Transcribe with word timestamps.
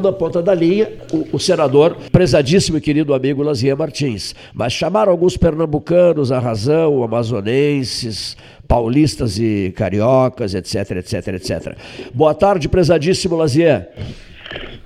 Na 0.00 0.12
ponta 0.12 0.40
da 0.40 0.54
linha, 0.54 0.90
o, 1.12 1.36
o, 1.36 1.38
senador, 1.38 1.94
prezadíssimo 2.10 2.78
e 2.78 2.80
querido 2.80 3.12
amigo 3.12 3.42
Lazier 3.42 3.76
Martins. 3.76 4.34
Mas 4.54 4.72
chamaram 4.72 5.12
alguns 5.12 5.36
pernambucanos, 5.36 6.32
a 6.32 6.38
razão, 6.38 7.02
amazonenses, 7.02 8.34
paulistas 8.66 9.38
e 9.38 9.74
cariocas, 9.76 10.54
etc, 10.54 10.92
etc, 10.92 11.28
etc. 11.34 11.76
Boa 12.14 12.34
tarde, 12.34 12.66
prezadíssimo 12.68 13.36
Lazier. 13.36 13.90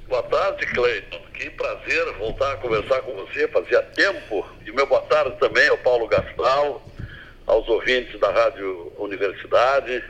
Boa 0.08 0.22
tarde, 0.24 0.66
Cleiton. 0.66 1.18
Que 1.34 1.50
prazer 1.50 2.14
voltar 2.18 2.52
a 2.52 2.56
conversar 2.56 3.02
com 3.02 3.12
você, 3.12 3.46
fazia 3.48 3.82
tempo. 3.82 4.44
E 4.66 4.72
meu 4.72 4.86
boa 4.86 5.02
tarde 5.02 5.36
também 5.38 5.68
ao 5.68 5.76
Paulo 5.78 6.08
Gastal, 6.08 6.82
aos 7.46 7.68
ouvintes 7.68 8.18
da 8.18 8.30
Rádio 8.30 8.92
Universidade. 8.98 10.02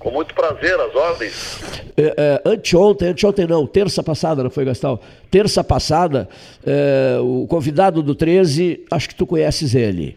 Com 0.00 0.10
muito 0.10 0.34
prazer, 0.34 0.80
as 0.80 0.94
ordens. 0.96 1.60
É, 1.94 2.14
é, 2.16 2.42
anteontem, 2.46 3.08
anteontem 3.08 3.46
não, 3.46 3.66
terça 3.66 4.02
passada, 4.02 4.42
não 4.42 4.48
foi, 4.48 4.64
Gastal? 4.64 4.98
Terça 5.30 5.62
passada, 5.62 6.26
é, 6.66 7.18
o 7.20 7.46
convidado 7.46 8.02
do 8.02 8.14
13, 8.14 8.86
acho 8.90 9.10
que 9.10 9.14
tu 9.14 9.26
conheces 9.26 9.74
ele. 9.74 10.16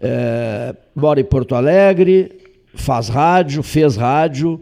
É, 0.00 0.72
mora 0.94 1.20
em 1.20 1.24
Porto 1.24 1.56
Alegre, 1.56 2.38
faz 2.72 3.08
rádio, 3.08 3.64
fez 3.64 3.96
rádio, 3.96 4.60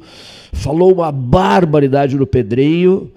falou 0.51 0.95
uma 0.95 1.13
barbaridade 1.13 2.17
no 2.17 2.27
Pedrinho. 2.27 3.13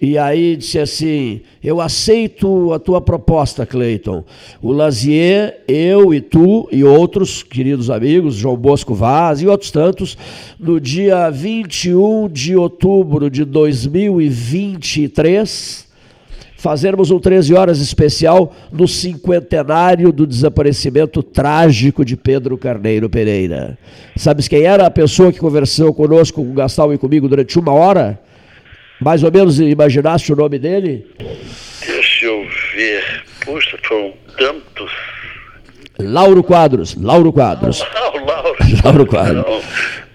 E 0.00 0.16
aí 0.16 0.56
disse 0.56 0.78
assim: 0.78 1.40
Eu 1.62 1.78
aceito 1.80 2.72
a 2.72 2.78
tua 2.78 3.00
proposta, 3.00 3.66
Cleiton. 3.66 4.22
O 4.62 4.70
Lazier, 4.70 5.58
eu 5.66 6.14
e 6.14 6.20
tu 6.20 6.68
e 6.70 6.84
outros 6.84 7.42
queridos 7.42 7.90
amigos, 7.90 8.36
João 8.36 8.56
Bosco 8.56 8.94
Vaz 8.94 9.42
e 9.42 9.48
outros 9.48 9.72
tantos, 9.72 10.16
no 10.58 10.80
dia 10.80 11.28
21 11.30 12.28
de 12.28 12.54
outubro 12.54 13.28
de 13.28 13.44
2023, 13.44 15.88
fazermos 16.56 17.10
um 17.10 17.18
13 17.18 17.54
horas 17.54 17.80
especial 17.80 18.54
no 18.70 18.86
cinquentenário 18.86 20.12
do 20.12 20.28
desaparecimento 20.28 21.24
trágico 21.24 22.04
de 22.04 22.16
Pedro 22.16 22.56
Carneiro 22.56 23.10
Pereira. 23.10 23.76
Sabes 24.14 24.46
quem 24.46 24.62
era 24.62 24.86
a 24.86 24.90
pessoa 24.92 25.32
que 25.32 25.40
conversou 25.40 25.92
conosco, 25.92 26.40
com 26.40 26.48
o 26.48 26.54
Gastal 26.54 26.94
e 26.94 26.98
comigo 26.98 27.28
durante 27.28 27.58
uma 27.58 27.72
hora? 27.72 28.27
Mais 29.00 29.22
ou 29.22 29.30
menos 29.30 29.60
imaginaste 29.60 30.32
o 30.32 30.36
nome 30.36 30.58
dele? 30.58 31.06
Deixa 31.86 32.26
eu 32.26 32.46
ver. 32.74 33.24
Puxa, 33.44 33.78
foram 33.86 34.12
tantos. 34.36 34.92
Lauro 35.98 36.42
Quadros, 36.42 36.94
Lauro 36.96 37.32
Quadros. 37.32 37.84
Não, 37.94 38.24
Lauro. 38.24 38.56
Lauro 38.84 39.06
Quadros. 39.06 39.44
Não. 39.46 39.62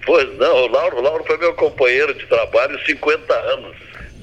Pois 0.06 0.38
não, 0.38 0.54
o 0.64 0.68
Lauro, 0.68 1.00
Lauro 1.00 1.24
foi 1.26 1.38
meu 1.38 1.54
companheiro 1.54 2.12
de 2.12 2.26
trabalho 2.26 2.78
50 2.84 3.34
anos. 3.34 3.74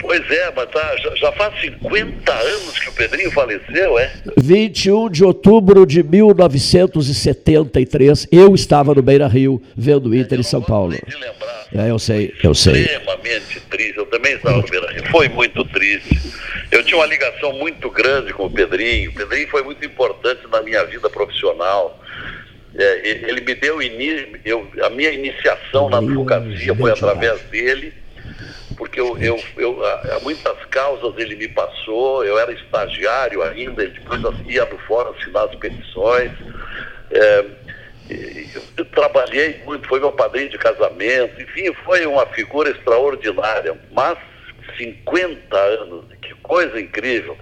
Pois 0.02 0.30
é, 0.30 0.52
mas 0.56 0.70
tá, 0.70 0.96
já, 0.98 1.16
já, 1.16 1.32
faz 1.34 1.60
50 1.62 2.34
anos 2.34 2.80
que 2.80 2.90
o 2.90 2.94
Pedrinho 2.94 3.30
faleceu, 3.32 4.00
é? 4.00 4.12
21 4.38 5.10
de 5.10 5.24
outubro 5.24 5.86
de 5.86 6.04
1973, 6.04 8.28
eu 8.32 8.56
estava 8.56 8.96
no 8.96 9.02
Beira 9.02 9.28
Rio 9.28 9.62
vendo 9.78 10.10
o 10.10 10.16
Inter 10.16 10.40
em 10.40 10.44
São 10.44 10.62
Paulo. 10.62 10.94
De 10.94 11.16
lembrar. 11.16 11.62
É, 11.74 11.90
eu 11.90 11.98
sei, 12.00 12.34
eu 12.44 12.54
sei. 12.54 12.82
Extremamente 12.82 13.62
triste, 13.70 13.98
eu 13.98 14.06
também 14.08 14.34
estava 14.34 14.58
no 14.58 14.68
Beira 14.68 14.92
Rio. 14.92 15.06
Foi 15.12 15.30
muito 15.30 15.64
triste. 15.66 16.20
Eu 16.72 16.84
tinha 16.84 16.98
uma 16.98 17.06
ligação 17.06 17.54
muito 17.54 17.90
grande 17.90 18.34
com 18.34 18.48
o 18.48 18.52
Pedrinho. 18.52 19.12
O 19.12 19.14
Pedrinho 19.14 19.48
foi 19.50 19.64
muito 19.64 19.86
importante 19.86 20.42
na 20.52 20.62
minha 20.62 20.84
vida 20.86 21.10
profissional. 21.10 21.98
É, 22.74 23.30
ele 23.30 23.42
me 23.42 23.54
deu 23.54 23.82
eu, 24.46 24.66
a 24.84 24.90
minha 24.90 25.12
iniciação 25.12 25.90
na 25.90 25.98
advocacia 25.98 26.74
foi 26.74 26.92
através 26.92 27.42
dele 27.44 27.94
porque 28.82 29.00
eu, 29.00 29.16
eu, 29.20 29.40
eu, 29.58 29.86
a, 29.86 30.20
muitas 30.24 30.58
causas 30.72 31.14
ele 31.20 31.36
me 31.36 31.48
passou, 31.48 32.26
eu 32.26 32.40
era 32.40 32.52
estagiário 32.52 33.44
ainda, 33.44 33.84
ele 33.84 33.92
depois 33.92 34.20
ia 34.48 34.66
do 34.66 34.76
fora 34.80 35.12
assinar 35.12 35.44
as 35.44 35.54
petições. 35.54 36.32
É, 37.12 37.46
eu 38.76 38.84
trabalhei 38.86 39.62
muito, 39.66 39.88
foi 39.88 40.00
meu 40.00 40.12
padrinho 40.12 40.50
de 40.50 40.58
casamento, 40.58 41.40
enfim, 41.40 41.72
foi 41.86 42.08
uma 42.08 42.26
figura 42.26 42.72
extraordinária, 42.72 43.80
mas 43.92 44.18
50 44.76 45.56
anos, 45.56 46.06
que 46.20 46.34
coisa 46.42 46.82
incrível. 46.82 47.38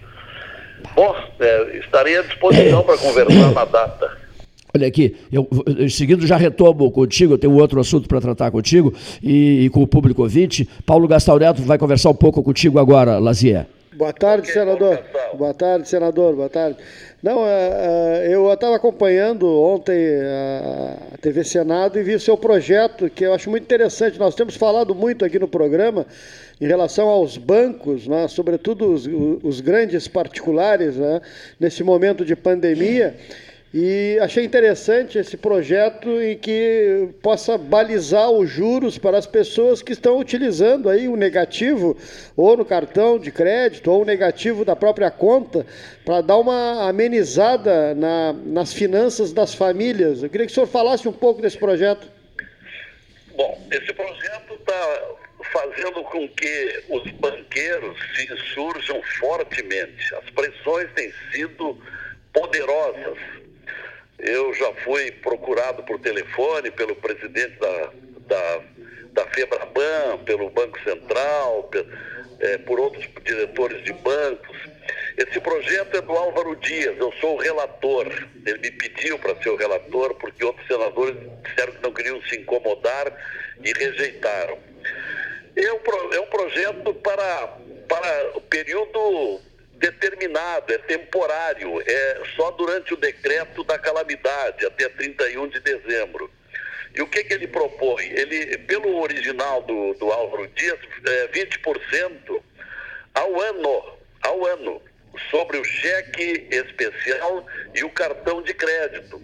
Bom, 0.94 1.16
é, 1.40 1.78
estarei 1.78 2.18
à 2.18 2.22
disposição 2.22 2.84
para 2.84 2.98
conversar 2.98 3.54
na 3.54 3.64
data. 3.64 4.18
Olha 4.76 4.88
aqui, 4.88 5.16
eu, 5.32 5.48
em 5.80 5.90
seguida 5.90 6.26
já 6.28 6.38
retomo 6.38 6.92
contigo, 6.92 7.34
eu 7.34 7.38
tenho 7.40 7.56
outro 7.56 7.80
assunto 7.80 8.08
para 8.08 8.22
tratar 8.22 8.52
contigo 8.52 8.94
e, 9.22 9.66
e, 9.66 9.70
com 9.70 9.82
o 9.82 9.88
público 9.88 10.22
ouvinte. 10.22 10.70
Paulo 10.86 11.08
Gastal 11.08 11.40
Neto 11.40 11.64
vai 11.64 11.78
conversar 11.78 12.12
um 12.12 12.16
pouco 12.16 12.44
contigo 12.44 12.78
agora, 12.78 13.18
Lazier. 13.18 13.66
Boa 14.00 14.14
tarde, 14.14 14.50
senador. 14.52 15.04
Boa 15.34 15.54
tarde, 15.54 15.90
senador. 15.90 16.36
Boa 16.36 16.50
tarde. 16.50 16.78
Não, 17.22 17.46
é, 17.46 18.28
é, 18.28 18.34
eu 18.34 18.50
estava 18.54 18.76
acompanhando 18.76 19.46
ontem 19.46 20.22
a 21.14 21.18
TV 21.18 21.44
Senado 21.44 22.00
e 22.00 22.04
vi 22.04 22.16
o 22.16 22.20
seu 22.20 22.38
projeto, 22.38 23.10
que 23.10 23.26
eu 23.26 23.34
acho 23.34 23.50
muito 23.50 23.64
interessante. 23.64 24.20
Nós 24.20 24.36
temos 24.36 24.56
falado 24.56 24.94
muito 24.94 25.26
aqui 25.26 25.38
no 25.40 25.48
programa 25.48 26.06
em 26.62 26.68
relação 26.68 27.10
aos 27.10 27.38
bancos, 27.38 28.08
né, 28.08 28.28
sobretudo 28.28 28.94
os, 28.94 29.10
os 29.44 29.60
grandes 29.60 30.08
particulares, 30.08 30.96
né, 30.96 31.20
nesse 31.60 31.84
momento 31.84 32.24
de 32.24 32.36
pandemia. 32.36 33.18
E 33.72 34.18
achei 34.20 34.44
interessante 34.44 35.20
esse 35.20 35.38
projeto 35.38 36.20
em 36.20 36.36
que 36.36 37.10
possa 37.22 37.56
balizar 37.56 38.32
os 38.32 38.50
juros 38.50 38.98
para 38.98 39.16
as 39.16 39.28
pessoas 39.28 39.84
que 39.84 39.94
estão 39.94 40.18
utilizando 40.18 40.90
aí 40.90 41.08
o 41.08 41.16
negativo, 41.16 41.96
ou 42.36 42.58
no 42.58 42.66
cartão 42.66 43.20
de 43.20 43.32
crédito, 43.32 43.92
ou 43.92 44.02
o 44.02 44.06
negativo 44.06 44.66
da 44.66 44.76
própria 44.76 45.12
conta, 45.12 45.68
para 46.04 46.22
dar 46.22 46.38
uma 46.38 46.90
amenizada 46.90 47.94
na, 47.94 48.34
nas 48.34 48.74
finanças 48.74 49.32
das 49.32 49.54
famílias. 49.54 50.24
Eu 50.24 50.32
queria 50.32 50.48
que 50.48 50.52
o 50.52 50.56
senhor 50.56 50.68
falasse 50.68 51.08
um 51.08 51.14
pouco 51.14 51.40
desse 51.40 51.58
projeto. 51.58 52.08
Bom, 53.36 53.68
esse 53.72 53.94
projeto 53.94 54.56
está 54.56 55.02
fazendo 55.54 56.04
com 56.06 56.28
que 56.30 56.84
os 56.90 57.12
banqueiros 57.12 57.96
se 58.16 58.36
surjam 58.56 59.00
fortemente. 59.20 60.16
As 60.16 60.30
pressões 60.32 60.92
têm 60.96 61.14
sido 61.32 61.78
poderosas 62.34 63.18
eu 64.20 64.54
já 64.54 64.72
fui 64.84 65.12
procurado 65.12 65.84
por 65.84 66.00
telefone 66.00 66.72
pelo 66.72 66.96
presidente 66.96 67.58
da, 67.60 67.92
da, 68.28 68.62
da 69.14 69.28
FEBRABAN, 69.28 70.24
pelo 70.26 70.50
Banco 70.50 70.80
Central, 70.84 71.64
por, 71.64 71.86
é, 72.40 72.58
por 72.60 72.80
outros 72.80 73.08
diretores 73.24 73.84
de 73.84 73.94
bancos. 73.94 74.58
Esse 75.18 75.40
projeto 75.40 75.98
é 75.98 76.02
do 76.02 76.14
Álvaro 76.14 76.56
Dias, 76.58 76.98
eu 76.98 77.12
sou 77.20 77.36
o 77.36 77.40
relator. 77.40 78.08
Ele 78.46 78.60
me 78.60 78.72
pediu 78.72 79.20
para 79.20 79.36
ser 79.42 79.50
o 79.50 79.56
relator 79.56 80.14
porque 80.16 80.44
outros 80.46 80.66
senadores 80.68 81.16
disseram 81.44 81.74
que 81.74 81.84
não 81.84 81.94
queriam 81.94 82.22
se 82.24 82.38
incomodar 82.38 83.12
e 83.64 83.74
rejeitaram. 83.74 84.58
É 85.56 85.74
um, 85.74 86.14
é 86.14 86.20
um 86.22 86.28
projeto 86.28 86.94
para, 86.96 87.58
para 87.88 88.38
o 88.38 88.42
período 88.42 89.42
determinado, 89.80 90.74
é 90.74 90.78
temporário, 90.78 91.82
é 91.82 92.22
só 92.36 92.52
durante 92.52 92.94
o 92.94 92.98
decreto 92.98 93.64
da 93.64 93.80
calamidade, 93.80 94.66
até 94.66 94.90
31 94.90 95.48
de 95.48 95.60
dezembro. 95.62 96.30
E 96.94 97.02
o 97.02 97.08
que, 97.08 97.24
que 97.24 97.34
ele 97.34 97.48
propõe? 97.48 98.06
Ele, 98.08 98.58
pelo 98.60 99.00
original 99.00 99.62
do, 99.62 99.94
do 99.94 100.12
Álvaro 100.12 100.48
Dias, 100.50 100.80
é 101.06 101.28
20% 101.28 102.42
ao 103.14 103.42
ano, 103.42 103.98
ao 104.22 104.46
ano, 104.46 104.82
sobre 105.32 105.58
o 105.58 105.64
cheque 105.64 106.48
especial 106.52 107.46
e 107.74 107.84
o 107.84 107.90
cartão 107.90 108.42
de 108.42 108.54
crédito. 108.54 109.22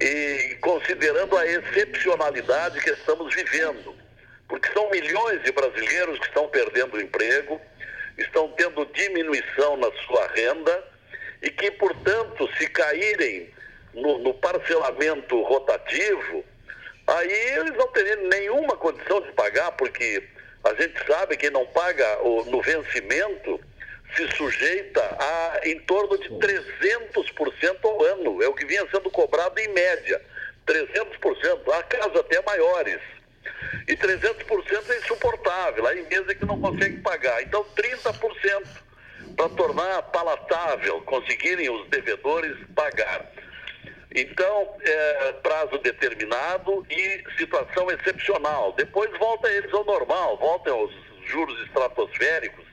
E 0.00 0.56
considerando 0.60 1.36
a 1.36 1.46
excepcionalidade 1.46 2.80
que 2.80 2.90
estamos 2.90 3.34
vivendo, 3.34 3.94
porque 4.48 4.72
são 4.72 4.88
milhões 4.90 5.42
de 5.42 5.52
brasileiros 5.52 6.18
que 6.20 6.26
estão 6.26 6.48
perdendo 6.48 6.96
o 6.96 7.00
emprego, 7.00 7.60
estão 8.18 8.48
tendo 8.56 8.84
diminuição 8.86 9.76
na 9.76 9.90
sua 10.06 10.26
renda 10.28 10.84
e 11.42 11.50
que, 11.50 11.70
portanto, 11.72 12.48
se 12.58 12.68
caírem 12.68 13.50
no, 13.94 14.18
no 14.18 14.34
parcelamento 14.34 15.40
rotativo, 15.42 16.44
aí 17.06 17.32
eles 17.56 17.72
não 17.74 17.86
teriam 17.88 18.28
nenhuma 18.28 18.76
condição 18.76 19.20
de 19.20 19.32
pagar, 19.32 19.72
porque 19.72 20.22
a 20.64 20.74
gente 20.74 21.06
sabe 21.06 21.36
que 21.36 21.48
não 21.50 21.64
paga 21.66 22.18
o, 22.22 22.44
no 22.44 22.60
vencimento 22.60 23.60
se 24.16 24.26
sujeita 24.36 25.00
a 25.18 25.60
em 25.64 25.78
torno 25.80 26.18
de 26.18 26.28
300% 26.30 27.78
ao 27.84 28.04
ano. 28.04 28.42
É 28.42 28.48
o 28.48 28.54
que 28.54 28.64
vinha 28.64 28.86
sendo 28.90 29.10
cobrado 29.10 29.58
em 29.60 29.68
média. 29.68 30.20
300%, 30.66 31.72
há 31.72 31.82
casos 31.84 32.16
até 32.16 32.42
maiores. 32.42 33.00
E 33.86 33.96
300% 33.96 34.90
é 34.90 34.98
insuportável, 34.98 35.84
mesmo 36.10 36.30
é 36.30 36.34
que 36.34 36.44
não 36.44 36.60
consegue 36.60 37.00
pagar. 37.00 37.42
Então 37.42 37.64
30% 37.76 38.66
para 39.36 39.48
tornar 39.50 40.02
palatável, 40.02 41.00
conseguirem 41.02 41.70
os 41.70 41.88
devedores 41.88 42.56
pagar. 42.74 43.30
Então, 44.14 44.76
é, 44.80 45.32
prazo 45.42 45.78
determinado 45.78 46.86
e 46.90 47.24
situação 47.36 47.90
excepcional. 47.90 48.72
Depois 48.72 49.10
volta 49.18 49.48
eles 49.50 49.72
ao 49.72 49.84
normal, 49.84 50.38
voltam 50.38 50.74
aos 50.74 50.92
juros 51.26 51.60
estratosféricos 51.66 52.64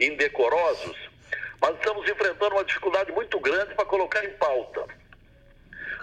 indecorosos, 0.00 0.96
mas 1.60 1.74
estamos 1.76 2.08
enfrentando 2.08 2.54
uma 2.54 2.64
dificuldade 2.64 3.12
muito 3.12 3.38
grande 3.38 3.74
para 3.74 3.84
colocar 3.84 4.24
em 4.24 4.32
pauta. 4.32 4.84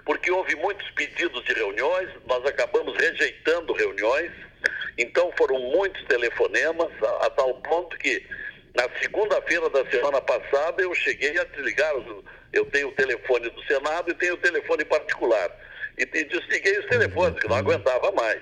Porque 0.06 0.32
houve 0.32 0.56
muitos 0.56 0.90
pedidos 0.92 1.44
de 1.44 1.54
reuniões, 1.54 2.10
nós 2.26 2.46
acabamos 2.46 2.96
rejeitando 2.96 3.74
reuniões, 3.74 3.97
então 4.98 5.32
foram 5.38 5.60
muitos 5.60 6.04
telefonemas, 6.06 6.92
a, 7.02 7.26
a 7.28 7.30
tal 7.30 7.54
ponto 7.62 7.98
que 7.98 8.26
na 8.76 8.88
segunda-feira 9.02 9.70
da 9.70 9.86
semana 9.90 10.22
passada 10.22 10.82
eu 10.82 10.94
cheguei 10.94 11.38
a 11.40 11.44
desligar, 11.46 11.94
eu 12.54 12.66
tenho 12.66 12.90
o 12.90 12.92
telefone 12.92 13.50
do 13.50 13.64
Senado 13.64 14.12
e 14.12 14.14
tenho 14.14 14.36
o 14.36 14.38
telefone 14.38 14.86
particular. 14.86 15.50
E, 15.98 16.04
e 16.04 16.24
desliguei 16.26 16.78
os 16.80 16.86
telefones, 16.86 17.40
que 17.40 17.48
não 17.48 17.56
aguentava 17.56 18.12
mais. 18.12 18.42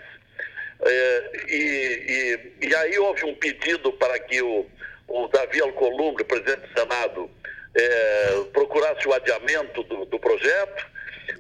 É, 0.81 1.31
e, 1.47 2.51
e, 2.61 2.67
e, 2.67 2.75
aí 2.75 2.99
houve 2.99 3.25
um 3.25 3.33
pedido 3.35 3.93
para 3.93 4.19
que 4.19 4.41
o, 4.41 4.65
o 5.07 5.27
Davi 5.29 5.61
Alcolumbre, 5.61 6.25
presidente 6.25 6.67
do 6.67 6.79
Senado, 6.79 7.31
é, 7.73 8.43
procurasse 8.51 9.07
o 9.07 9.13
adiamento 9.13 9.83
do, 9.83 10.05
do 10.05 10.19
projeto. 10.19 10.85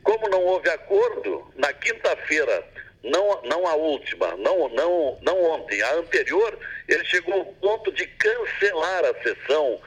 Como 0.03 0.29
não 0.29 0.41
houve 0.41 0.69
acordo, 0.69 1.51
na 1.55 1.73
quinta-feira, 1.73 2.63
não, 3.05 3.41
não 3.43 3.67
a 3.67 3.75
última, 3.75 4.35
não, 4.37 4.69
não, 4.69 5.17
não 5.21 5.43
ontem, 5.43 5.81
a 5.81 5.95
anterior, 5.95 6.57
ele 6.87 7.05
chegou 7.05 7.33
ao 7.33 7.45
ponto 7.45 7.91
de 7.91 8.05
cancelar 8.07 9.05
a 9.05 9.13
sessão 9.23 9.79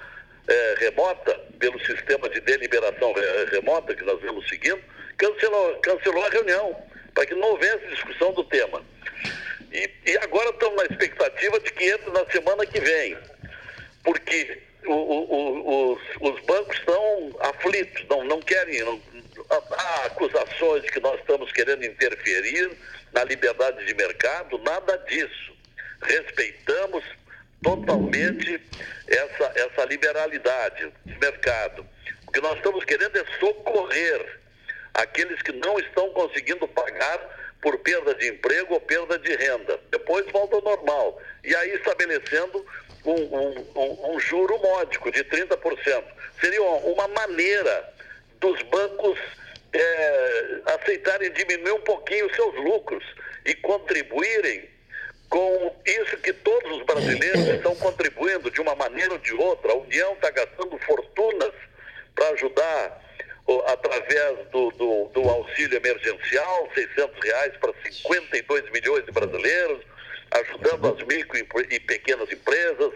é, 0.47 0.75
remota, 0.79 1.39
pelo 1.59 1.79
sistema 1.81 2.29
de 2.29 2.41
deliberação 2.41 3.13
remota 3.51 3.95
que 3.95 4.05
nós 4.05 4.21
vemos 4.21 4.49
seguindo, 4.49 4.81
cancelou, 5.17 5.77
cancelou 5.81 6.25
a 6.25 6.31
reunião, 6.31 6.83
para 7.15 7.27
que 7.27 7.35
não 7.35 7.49
houvesse 7.49 7.87
discussão 7.89 8.33
do 8.33 8.45
tema. 8.45 8.83
E, 9.73 9.91
e 10.07 10.19
agora 10.19 10.51
estamos 10.51 10.77
na 10.77 10.85
expectativa 10.85 11.61
de 11.61 11.73
que 11.73 11.85
entre 11.91 12.11
na 12.11 12.25
semana 12.27 12.65
que 12.65 12.81
vem, 12.81 13.19
porque 14.05 14.63
o, 14.93 14.95
o, 14.95 15.93
os, 15.93 16.01
os, 16.21 16.41
bancos 16.45 16.77
estão 16.77 17.37
aflitos, 17.41 18.05
não, 18.09 18.25
não 18.25 18.41
querem. 18.41 18.83
Não, 18.85 19.01
há 19.51 20.07
acusações 20.07 20.83
de 20.83 20.91
que 20.91 21.01
nós 21.01 21.19
estamos 21.21 21.51
querendo 21.53 21.85
interferir 21.85 22.71
na 23.13 23.25
liberdade 23.25 23.85
de 23.85 23.95
mercado, 23.95 24.59
nada 24.59 24.97
disso. 25.09 25.57
Respeitamos 26.03 27.05
totalmente 27.63 28.61
essa, 29.07 29.53
essa 29.57 29.85
liberalidade 29.85 30.93
de 31.05 31.19
mercado. 31.19 31.87
O 32.27 32.33
que 32.33 32.41
nós 32.41 32.57
estamos 32.57 32.85
querendo 32.85 33.17
é 33.17 33.25
socorrer 33.41 34.39
aqueles 34.95 35.41
que 35.43 35.53
não 35.53 35.79
estão 35.79 36.11
conseguindo 36.11 36.67
pagar 36.69 37.19
por 37.61 37.79
perda 37.79 38.15
de 38.15 38.29
emprego 38.29 38.75
ou 38.75 38.81
perda 38.81 39.19
de 39.19 39.35
renda. 39.35 39.81
Depois 39.91 40.31
volta 40.31 40.57
ao 40.57 40.63
normal. 40.63 41.21
E 41.45 41.55
aí 41.55 41.75
estabelecendo 41.75 42.65
um, 43.05 43.13
um, 43.13 44.15
um, 44.15 44.21
juro 44.21 44.59
módico 44.59 45.11
de 45.11 45.25
30%. 45.25 46.05
Seria 46.41 46.63
uma 46.63 47.09
maneira 47.09 47.93
dos 48.41 48.61
bancos 48.63 49.19
é, 49.73 50.61
aceitarem 50.67 51.33
diminuir 51.33 51.73
um 51.73 51.81
pouquinho 51.81 52.35
seus 52.35 52.55
lucros 52.57 53.05
e 53.45 53.55
contribuírem 53.55 54.69
com 55.29 55.77
isso 55.85 56.17
que 56.19 56.33
todos 56.33 56.79
os 56.79 56.83
brasileiros 56.85 57.47
estão 57.49 57.75
contribuindo 57.77 58.51
de 58.51 58.61
uma 58.61 58.75
maneira 58.75 59.13
ou 59.13 59.19
de 59.19 59.35
outra. 59.35 59.73
A 59.73 59.77
União 59.77 60.15
está 60.15 60.31
gastando 60.31 60.79
fortunas 60.79 61.53
para 62.15 62.31
ajudar 62.31 63.09
através 63.67 64.47
do, 64.51 64.71
do, 64.73 65.11
do, 65.15 65.29
auxílio 65.29 65.77
emergencial, 65.77 66.69
600 66.75 67.19
reais 67.23 67.57
para 67.59 67.73
52 67.83 68.71
milhões 68.71 69.05
de 69.05 69.13
brasileiros, 69.13 69.81
ajudando 70.31 70.95
as 70.95 71.07
micro 71.07 71.39
e 71.71 71.81
pequenas 71.81 72.31
empresas, 72.31 72.93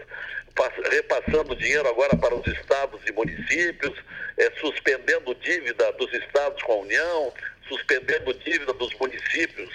repassando 0.91 1.55
dinheiro 1.55 1.87
agora 1.87 2.15
para 2.15 2.35
os 2.35 2.45
estados 2.47 3.01
e 3.07 3.11
municípios, 3.11 3.93
é, 4.37 4.51
suspendendo 4.59 5.35
dívida 5.35 5.91
dos 5.93 6.11
estados 6.13 6.61
com 6.63 6.73
a 6.73 6.77
União, 6.77 7.33
suspendendo 7.67 8.33
dívida 8.33 8.73
dos 8.73 8.93
municípios, 8.95 9.69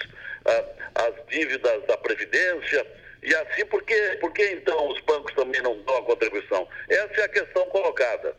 as 0.94 1.14
dívidas 1.28 1.84
da 1.87 1.96
Previdência. 1.96 2.87
E 3.22 3.34
assim, 3.34 3.66
por 3.66 3.82
que, 3.82 4.16
por 4.20 4.32
que 4.32 4.44
então 4.52 4.88
os 4.88 5.00
bancos 5.00 5.34
também 5.34 5.61
não 5.62 5.81
dão 5.82 5.96
a 5.96 6.02
contribuição? 6.02 6.69
Essa 6.88 7.20
é 7.20 7.25
a 7.25 7.28
questão 7.28 7.66
colocada 7.66 8.34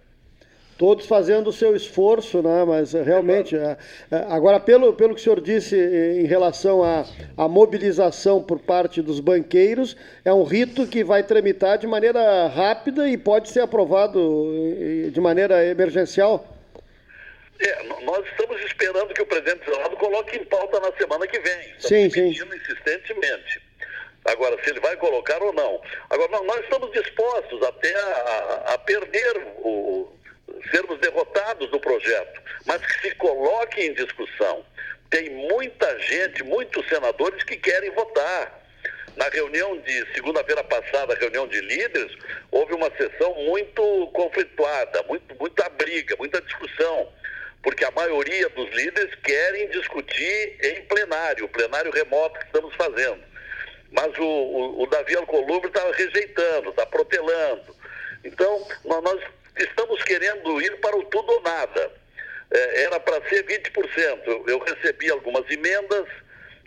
todos 0.80 1.06
fazendo 1.06 1.50
o 1.50 1.54
seu 1.54 1.76
esforço, 1.76 2.42
né? 2.42 2.64
mas 2.66 2.96
eh, 2.96 3.04
realmente, 3.04 3.54
é, 3.54 3.78
é, 4.10 4.16
agora 4.30 4.62
pelo, 4.62 4.94
pelo 4.94 5.14
que 5.14 5.20
o 5.20 5.24
senhor 5.24 5.42
disse 5.42 5.76
em 5.76 6.26
relação 6.26 6.82
à, 6.82 7.06
à 7.36 7.50
mobilização 7.50 8.42
por 8.42 8.60
parte 8.60 9.02
dos 9.02 9.20
banqueiros, 9.20 9.98
é 10.24 10.34
um 10.34 10.44
rito 10.44 10.88
que 10.88 11.04
vai 11.04 11.22
tramitar 11.22 11.78
de 11.78 11.86
maneira 11.86 12.48
rápida 12.48 13.10
e 13.10 13.18
pode 13.18 13.50
ser 13.50 13.60
aprovado 13.60 14.20
de 15.12 15.20
maneira 15.20 15.66
emergencial? 15.66 16.48
É, 17.60 17.84
nós 18.06 18.26
estamos 18.26 18.62
esperando 18.62 19.14
que 19.14 19.22
o 19.22 19.26
presidente 19.26 19.66
do 19.66 19.76
Senado 19.76 19.98
coloque 19.98 20.38
em 20.38 20.46
pauta 20.46 20.80
na 20.80 20.94
semana 20.94 21.28
que 21.28 21.40
vem. 21.40 21.60
Estamos 21.78 21.88
sim, 21.90 22.10
pedindo 22.10 22.54
sim. 22.54 22.58
insistentemente. 22.58 23.62
Agora, 24.24 24.58
se 24.64 24.70
ele 24.70 24.80
vai 24.80 24.96
colocar 24.96 25.42
ou 25.44 25.52
não. 25.52 25.82
Agora, 26.10 26.42
nós 26.44 26.62
estamos 26.62 26.90
dispostos 26.94 27.62
até 27.64 27.94
a, 27.96 28.74
a 28.76 28.78
perder 28.78 29.46
o, 29.58 30.10
sermos 30.72 31.00
derrotados 31.00 31.70
do 31.72 31.80
projeto, 31.80 32.42
mas 32.66 32.86
que 32.86 33.10
se 33.10 33.16
coloque 33.16 33.82
em 33.82 33.94
discussão. 33.94 34.66
Tem 35.10 35.30
muita 35.30 36.00
gente, 36.00 36.44
muitos 36.44 36.88
senadores 36.88 37.44
que 37.44 37.58
querem 37.58 37.90
votar. 37.92 38.60
Na 39.16 39.28
reunião 39.28 39.78
de 39.82 40.14
segunda-feira 40.14 40.64
passada, 40.64 41.16
reunião 41.16 41.48
de 41.48 41.60
líderes, 41.60 42.16
houve 42.52 42.74
uma 42.74 42.90
sessão 42.96 43.34
muito 43.36 44.08
conflituada, 44.14 45.04
muito, 45.04 45.36
muita 45.38 45.68
briga, 45.70 46.16
muita 46.18 46.42
discussão, 46.42 47.12
porque 47.62 47.84
a 47.84 47.92
maioria 47.92 48.48
dos 48.50 48.70
líderes 48.70 49.14
querem 49.16 49.68
discutir 49.70 50.58
em 50.64 50.82
plenário, 50.84 51.46
o 51.46 51.50
plenário 51.50 51.92
remoto 51.92 52.40
que 52.40 52.46
estamos 52.46 52.74
fazendo. 52.76 53.22
Mas 53.92 54.18
o, 54.18 54.24
o, 54.24 54.84
o 54.84 54.88
Davi 54.88 55.16
Alcolumbre 55.18 55.68
está 55.68 55.84
rejeitando, 55.92 56.70
está 56.70 56.86
protelando. 56.86 57.76
Então, 58.24 58.68
nós 58.86 59.22
estamos 59.64 60.02
querendo 60.04 60.62
ir 60.62 60.80
para 60.80 60.98
o 60.98 61.04
tudo 61.06 61.32
ou 61.32 61.42
nada. 61.42 61.92
É, 62.52 62.84
era 62.84 63.00
para 63.00 63.28
ser 63.30 63.46
20%. 63.46 64.44
Eu, 64.48 64.60
recebi 64.60 65.10
algumas 65.10 65.50
emendas, 65.50 66.06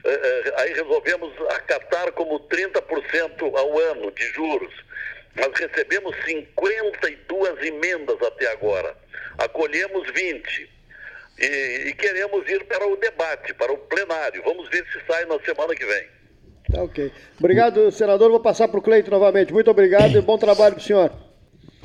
é, 0.05 0.11
é, 0.11 0.55
aí 0.63 0.73
resolvemos 0.73 1.33
acatar 1.51 2.13
como 2.13 2.41
30% 2.49 3.57
ao 3.57 3.79
ano 3.79 4.11
de 4.13 4.25
juros. 4.33 4.73
Nós 5.35 5.53
recebemos 5.55 6.15
52 6.25 7.63
emendas 7.63 8.21
até 8.23 8.51
agora. 8.53 8.95
Acolhemos 9.39 10.11
20. 10.13 10.71
E, 11.39 11.45
e, 11.89 11.95
queremos 11.95 12.49
ir 12.49 12.65
para 12.65 12.87
o 12.87 12.97
debate, 12.97 13.55
para 13.55 13.73
o 13.73 13.79
plenário. 13.79 14.43
Vamos 14.45 14.69
ver 14.69 14.85
se 14.93 15.01
sai 15.07 15.25
na 15.25 15.41
semana 15.41 15.75
que 15.75 15.85
vem. 15.85 16.07
Tá 16.71 16.83
ok. 16.83 17.11
Obrigado, 17.39 17.91
senador. 17.91 18.31
Vou 18.31 18.41
passar 18.41 18.69
para 18.69 18.79
o 18.79 18.83
Cleito 18.83 19.11
novamente. 19.11 19.53
Muito 19.53 19.71
obrigado 19.71 20.17
e 20.17 20.21
bom 20.21 20.39
trabalho 20.39 20.75
para 20.75 20.81
o 20.81 20.85
senhor. 20.85 21.11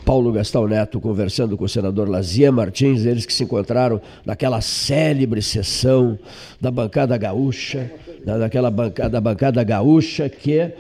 Paulo 0.08 0.32
Gastão 0.32 0.66
Neto 0.66 1.02
conversando 1.02 1.58
com 1.58 1.66
o 1.66 1.68
senador 1.68 2.08
Lazia 2.08 2.50
Martins, 2.50 3.04
eles 3.04 3.26
que 3.26 3.34
se 3.34 3.44
encontraram 3.44 4.00
naquela 4.26 4.62
célebre 4.62 5.42
sessão 5.42 6.18
da 6.62 6.72
bancada 6.72 7.18
gaúcha, 7.18 7.92
né, 8.26 8.40
daquela 8.40 8.72
bancada, 8.72 9.10
da 9.10 9.20
bancada 9.20 9.62
gaúcha 9.66 10.30
que 10.30 10.60
é, 10.60 10.74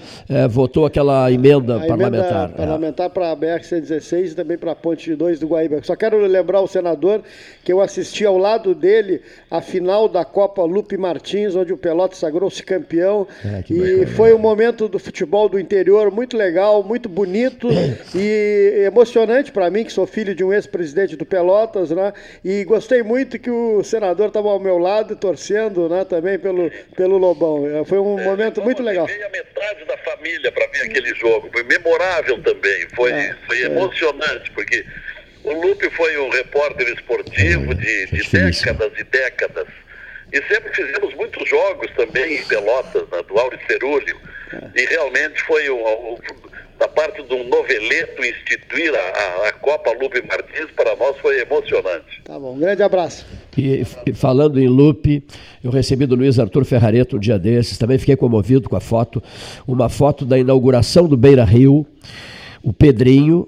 votou 0.49 0.85
aquela 0.85 1.29
emenda 1.29 1.75
a 1.75 1.85
parlamentar. 1.85 2.45
Emenda 2.45 2.55
parlamentar 2.55 3.07
é. 3.07 3.09
para 3.09 3.31
a 3.31 3.35
BR-116 3.35 4.31
e 4.31 4.35
também 4.35 4.57
para 4.57 4.71
a 4.71 4.75
Ponte 4.75 5.13
2 5.13 5.41
do 5.41 5.47
Guaíba. 5.47 5.81
Só 5.83 5.97
quero 5.97 6.25
lembrar 6.25 6.61
o 6.61 6.67
senador 6.67 7.21
que 7.65 7.73
eu 7.73 7.81
assisti 7.81 8.25
ao 8.25 8.37
lado 8.37 8.73
dele 8.73 9.21
a 9.51 9.59
final 9.59 10.07
da 10.07 10.23
Copa 10.23 10.63
Lupe 10.63 10.95
Martins, 10.97 11.53
onde 11.53 11.73
o 11.73 11.77
Pelotas 11.77 12.19
sagrou-se 12.19 12.63
campeão. 12.63 13.27
É, 13.43 13.61
e 13.69 14.05
foi 14.05 14.33
um 14.33 14.39
momento 14.39 14.87
do 14.87 14.97
futebol 14.97 15.49
do 15.49 15.59
interior 15.59 16.09
muito 16.09 16.37
legal, 16.37 16.81
muito 16.81 17.09
bonito 17.09 17.67
e 18.15 18.85
emocionante 18.85 19.16
para 19.51 19.69
mim, 19.69 19.83
que 19.83 19.91
sou 19.91 20.05
filho 20.05 20.35
de 20.35 20.43
um 20.43 20.53
ex-presidente 20.53 21.15
do 21.15 21.25
Pelotas, 21.25 21.89
né? 21.91 22.13
E 22.43 22.63
gostei 22.63 23.01
muito 23.01 23.39
que 23.39 23.49
o 23.49 23.83
senador 23.83 24.27
estava 24.27 24.49
ao 24.49 24.59
meu 24.59 24.77
lado 24.77 25.15
torcendo, 25.15 25.89
né, 25.89 26.05
também 26.05 26.37
pelo, 26.37 26.69
pelo 26.95 27.17
Lobão. 27.17 27.65
É, 27.67 27.83
foi 27.85 27.99
um 27.99 28.19
é, 28.19 28.23
momento 28.23 28.61
muito 28.61 28.83
legal. 28.83 29.05
a 29.05 29.29
metade 29.29 29.85
da 29.85 29.97
família 29.97 30.51
para 30.51 30.67
ver 30.67 30.81
aquele 30.83 31.15
jogo. 31.15 31.49
Foi 31.51 31.63
memorável 31.63 32.41
também. 32.43 32.87
Foi, 32.95 33.11
é, 33.11 33.35
foi 33.47 33.61
é. 33.61 33.65
emocionante, 33.65 34.51
porque 34.51 34.85
o 35.43 35.53
Lupe 35.53 35.89
foi 35.91 36.17
um 36.17 36.29
repórter 36.29 36.87
esportivo 36.89 37.73
de, 37.73 38.05
de 38.07 38.29
décadas 38.29 38.91
e 38.99 39.03
décadas. 39.03 39.67
E 40.31 40.41
sempre 40.43 40.73
fizemos 40.73 41.13
muitos 41.15 41.47
jogos 41.49 41.89
também 41.95 42.35
em 42.35 42.45
Pelotas, 42.45 43.07
né, 43.09 43.23
do 43.27 43.39
Auri 43.39 43.57
Cerúlio. 43.65 44.19
E 44.75 44.85
realmente 44.85 45.41
foi 45.43 45.69
um, 45.69 45.81
um, 45.81 46.17
da 46.79 46.87
parte 46.87 47.23
de 47.23 47.33
um 47.33 47.47
noveleto 47.49 48.23
instituir 48.23 48.93
a, 48.93 48.97
a, 48.97 49.49
a, 49.49 49.53
Copa 49.53 49.91
Lupe 49.91 50.21
Martins, 50.27 50.69
para 50.75 50.95
nós 50.95 51.17
foi 51.17 51.39
emocionante. 51.41 52.21
Tá 52.23 52.39
bom, 52.39 52.53
um 52.53 52.59
grande 52.59 52.83
abraço. 52.83 53.25
E, 53.57 53.83
e, 54.05 54.13
falando 54.13 54.59
em 54.59 54.67
Lupe, 54.67 55.23
eu 55.63 55.71
recebi 55.71 56.05
do 56.05 56.15
Luiz 56.15 56.37
Arthur 56.39 56.65
Ferrareto 56.65 57.17
um 57.17 57.19
dia 57.19 57.39
desses, 57.39 57.77
também 57.77 57.97
fiquei 57.97 58.15
comovido 58.15 58.69
com 58.69 58.75
a 58.75 58.79
foto, 58.79 59.21
uma 59.67 59.89
foto 59.89 60.23
da 60.23 60.37
inauguração 60.37 61.07
do 61.07 61.17
Beira 61.17 61.43
Rio, 61.43 61.85
o 62.61 62.71
Pedrinho, 62.71 63.47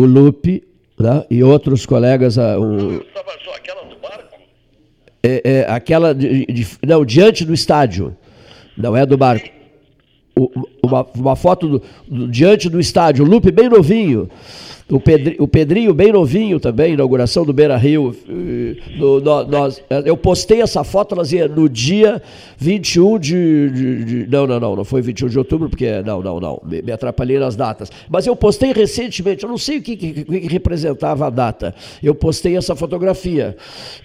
o 0.00 0.04
Lupe 0.04 0.64
né? 0.98 1.24
e 1.30 1.42
outros 1.44 1.86
colegas. 1.86 2.38
A, 2.38 2.58
o... 2.58 3.04
aquela 3.54 3.84
do 3.84 3.96
barco? 3.96 4.36
É, 5.22 5.42
é, 5.44 5.66
aquela 5.68 6.12
de, 6.12 6.46
de, 6.46 6.66
não, 6.84 7.04
diante 7.04 7.44
do 7.44 7.54
estádio. 7.54 8.16
Não 8.76 8.96
é 8.96 9.04
do 9.04 9.16
barco. 9.16 9.57
Uma, 10.82 11.06
uma 11.14 11.36
foto 11.36 11.68
do, 11.68 11.82
do, 12.06 12.28
diante 12.28 12.68
do 12.68 12.78
estádio, 12.78 13.24
Lupe 13.24 13.50
bem 13.50 13.68
novinho. 13.68 14.28
O, 14.90 14.98
Pedri, 14.98 15.36
o 15.38 15.46
Pedrinho, 15.46 15.92
bem 15.92 16.10
novinho 16.10 16.58
também, 16.58 16.94
inauguração 16.94 17.44
do 17.44 17.52
Beira 17.52 17.76
Rio. 17.76 18.16
No, 18.96 19.20
no, 19.20 19.44
nós, 19.44 19.82
eu 20.06 20.16
postei 20.16 20.62
essa 20.62 20.82
foto, 20.82 21.14
Lazia, 21.14 21.46
no 21.46 21.68
dia 21.68 22.22
21 22.56 23.18
de, 23.18 23.70
de, 23.70 24.04
de, 24.04 24.30
Não, 24.30 24.46
não, 24.46 24.58
não, 24.58 24.76
não 24.76 24.84
foi 24.84 25.02
21 25.02 25.28
de 25.28 25.38
outubro, 25.38 25.68
porque. 25.68 26.00
Não, 26.06 26.22
não, 26.22 26.40
não, 26.40 26.62
me, 26.64 26.80
me 26.80 26.90
atrapalhei 26.90 27.38
nas 27.38 27.54
datas. 27.54 27.92
Mas 28.08 28.26
eu 28.26 28.34
postei 28.34 28.72
recentemente, 28.72 29.44
eu 29.44 29.50
não 29.50 29.58
sei 29.58 29.76
o 29.76 29.82
que, 29.82 29.94
que, 29.94 30.24
que, 30.24 30.48
representava 30.48 31.26
a 31.26 31.30
data. 31.30 31.74
Eu 32.02 32.14
postei 32.14 32.56
essa 32.56 32.74
fotografia, 32.74 33.56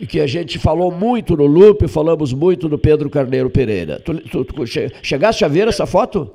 que 0.10 0.20
a 0.20 0.28
gente 0.28 0.60
falou 0.60 0.92
muito 0.92 1.38
no 1.38 1.46
Loop, 1.46 1.88
falamos 1.88 2.34
muito 2.34 2.68
no 2.68 2.78
Pedro 2.78 3.10
Carneiro 3.10 3.50
Pereira. 3.50 4.02
Tu, 4.04 4.16
tu, 4.16 4.44
tu 4.44 4.63
chegaste 5.02 5.46
a 5.46 5.48
ver 5.48 5.70
essa 5.70 5.86
foto? 5.86 6.30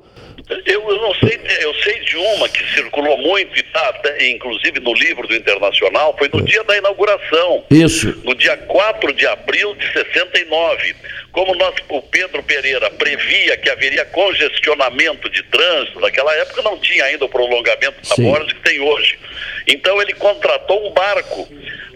Eu, 0.49 0.57
eu, 0.65 1.01
não 1.01 1.13
sei, 1.15 1.39
eu 1.61 1.73
sei 1.83 1.99
uma 2.35 2.49
que 2.49 2.63
circulou 2.73 3.17
muito 3.17 3.55
e 3.57 3.61
está 3.61 3.93
inclusive 4.21 4.79
no 4.79 4.93
livro 4.93 5.27
do 5.27 5.35
Internacional, 5.35 6.15
foi 6.17 6.29
no 6.31 6.39
é. 6.39 6.43
dia 6.43 6.63
da 6.63 6.77
inauguração. 6.77 7.65
Isso. 7.69 8.21
No 8.23 8.35
dia 8.35 8.57
4 8.57 9.13
de 9.13 9.27
abril 9.27 9.75
de 9.75 9.91
69. 9.91 10.95
Como 11.31 11.55
nós, 11.55 11.75
o 11.89 12.01
Pedro 12.01 12.41
Pereira 12.43 12.89
previa 12.91 13.57
que 13.57 13.69
haveria 13.69 14.05
congestionamento 14.05 15.29
de 15.29 15.43
trânsito, 15.43 15.99
naquela 15.99 16.33
época 16.35 16.61
não 16.61 16.77
tinha 16.79 17.05
ainda 17.05 17.25
o 17.25 17.29
prolongamento 17.29 17.97
da 18.07 18.15
Borges 18.15 18.53
que 18.53 18.61
tem 18.61 18.79
hoje. 18.79 19.19
Então 19.67 20.01
ele 20.01 20.13
contratou 20.13 20.87
um 20.87 20.91
barco 20.91 21.47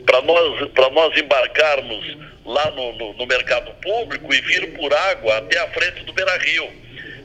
para 0.05 0.21
nós, 0.21 0.69
nós 0.91 1.17
embarcarmos 1.17 2.17
lá 2.45 2.71
no, 2.71 2.93
no, 2.97 3.13
no 3.13 3.25
mercado 3.25 3.71
público 3.81 4.33
e 4.33 4.41
vir 4.41 4.73
por 4.73 4.93
água 4.93 5.37
até 5.37 5.59
a 5.59 5.67
frente 5.69 6.03
do 6.03 6.13
Beira 6.13 6.37
Rio 6.37 6.69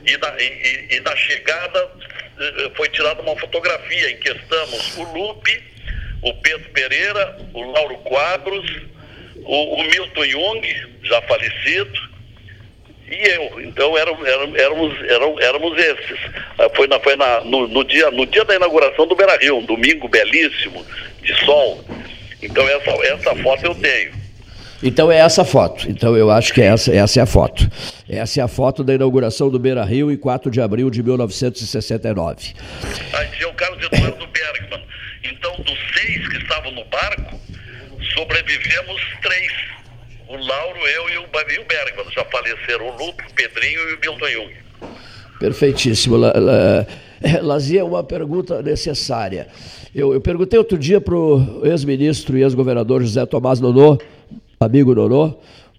e 0.05 0.17
na, 0.17 0.41
e, 0.41 0.87
e 0.95 0.99
na 1.01 1.15
chegada 1.15 1.89
foi 2.75 2.89
tirada 2.89 3.21
uma 3.21 3.35
fotografia 3.37 4.11
em 4.11 4.17
que 4.17 4.29
estamos 4.29 4.97
o 4.97 5.03
Lupe, 5.03 5.63
o 6.21 6.33
Pedro 6.35 6.69
Pereira, 6.71 7.37
o 7.53 7.71
Lauro 7.71 7.97
Quadros, 7.99 8.81
o, 9.37 9.75
o 9.75 9.83
Milton 9.83 10.25
Jung, 10.25 10.89
já 11.03 11.21
falecido, 11.23 12.09
e 13.09 13.29
eu. 13.29 13.61
Então 13.61 13.97
éramos, 13.97 14.27
éramos, 14.27 15.09
éramos, 15.09 15.41
éramos 15.41 15.77
esses. 15.77 16.19
Ah, 16.57 16.69
foi, 16.75 16.87
na, 16.87 16.99
foi 16.99 17.15
na, 17.15 17.41
no, 17.41 17.67
no, 17.67 17.83
dia, 17.83 18.11
no 18.11 18.25
dia 18.25 18.45
da 18.45 18.55
inauguração 18.55 19.07
do 19.07 19.15
Beira 19.15 19.37
Rio, 19.37 19.57
um 19.57 19.65
domingo 19.65 20.07
belíssimo, 20.07 20.85
de 21.21 21.33
sol. 21.45 21.83
Então 22.41 22.67
essa, 22.67 22.91
essa 23.07 23.35
foto 23.37 23.65
eu 23.65 23.75
tenho. 23.75 24.18
Então 24.81 25.11
é 25.11 25.17
essa 25.17 25.43
foto. 25.43 25.89
Então 25.89 26.15
eu 26.15 26.31
acho 26.31 26.53
que 26.53 26.61
essa, 26.61 26.93
essa 26.93 27.19
é 27.19 27.23
a 27.23 27.25
foto. 27.25 27.69
Essa 28.07 28.41
é 28.41 28.43
a 28.43 28.47
foto 28.47 28.83
da 28.83 28.93
inauguração 28.93 29.49
do 29.49 29.59
Beira 29.59 29.83
Rio 29.83 30.11
em 30.11 30.17
4 30.17 30.49
de 30.49 30.61
abril 30.61 30.89
de 30.89 31.03
1969. 31.03 32.53
Aí 33.13 33.29
é 33.39 33.47
o 33.47 33.53
Carlos 33.53 33.85
Eduardo 33.85 34.27
Bergman. 34.27 34.83
Então, 35.23 35.53
dos 35.57 35.77
seis 35.93 36.27
que 36.29 36.37
estavam 36.37 36.71
no 36.71 36.85
barco, 36.85 37.37
sobrevivemos 38.15 39.01
três. 39.21 39.51
O 40.29 40.35
Lauro, 40.35 40.79
eu 40.79 41.09
e 41.09 41.17
o, 41.17 41.23
e 41.23 41.59
o 41.59 41.65
Bergman. 41.65 42.05
Já 42.15 42.23
faleceram 42.25 42.87
o 42.87 42.91
Luto, 42.91 43.23
o 43.29 43.33
Pedrinho 43.33 43.79
e 43.89 43.95
o 43.95 43.99
Milton 43.99 44.29
Jung. 44.29 44.53
Perfeitíssimo. 45.39 46.15
Lazia, 47.41 47.83
uma 47.83 48.03
pergunta 48.03 48.61
necessária. 48.61 49.47
Eu, 49.93 50.13
eu 50.13 50.21
perguntei 50.21 50.57
outro 50.57 50.77
dia 50.77 51.01
para 51.01 51.15
o 51.15 51.61
ex-ministro 51.65 52.37
e 52.37 52.43
ex-governador 52.43 53.01
José 53.01 53.25
Tomás 53.25 53.59
Nonô, 53.59 53.97
amigo 54.59 54.93
Nonô, 54.93 55.35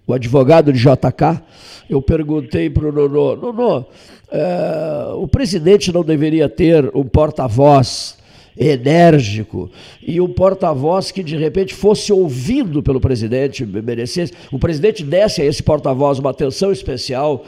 o 0.07 0.13
advogado 0.13 0.73
de 0.73 0.79
JK, 0.79 1.39
eu 1.87 2.01
perguntei 2.01 2.67
para 2.67 2.89
o 2.89 2.91
Nonô, 2.91 3.35
Nonô, 3.35 3.85
é, 4.31 5.13
o 5.15 5.27
presidente 5.27 5.91
não 5.91 6.03
deveria 6.03 6.49
ter 6.49 6.89
um 6.95 7.03
porta-voz 7.03 8.17
enérgico 8.57 9.69
e 10.01 10.19
um 10.19 10.27
porta-voz 10.27 11.11
que 11.11 11.21
de 11.21 11.37
repente 11.37 11.75
fosse 11.75 12.11
ouvido 12.11 12.81
pelo 12.81 12.99
presidente, 12.99 13.63
merecesse, 13.65 14.33
o 14.51 14.57
presidente 14.57 15.03
desse 15.03 15.43
a 15.43 15.45
esse 15.45 15.61
porta-voz 15.61 16.17
uma 16.17 16.31
atenção 16.31 16.71
especial, 16.71 17.45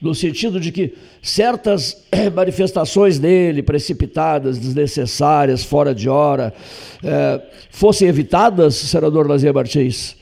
no 0.00 0.14
sentido 0.14 0.60
de 0.60 0.70
que 0.70 0.94
certas 1.20 2.06
manifestações 2.32 3.18
dele, 3.18 3.60
precipitadas, 3.60 4.56
desnecessárias, 4.56 5.64
fora 5.64 5.92
de 5.92 6.08
hora, 6.08 6.54
é, 7.02 7.42
fossem 7.70 8.06
evitadas, 8.06 8.76
senador 8.76 9.28
Lazier 9.28 9.52
Martins? 9.52 10.16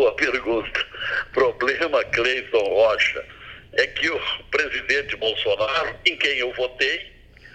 boa 0.00 0.12
pergunta. 0.12 0.80
Problema, 1.32 2.02
Cleiton 2.30 2.62
Rocha, 2.62 3.24
é 3.72 3.86
que 3.88 4.08
o 4.08 4.20
presidente 4.50 5.16
Bolsonaro, 5.16 5.96
em 6.06 6.16
quem 6.16 6.38
eu 6.38 6.52
votei, 6.54 7.10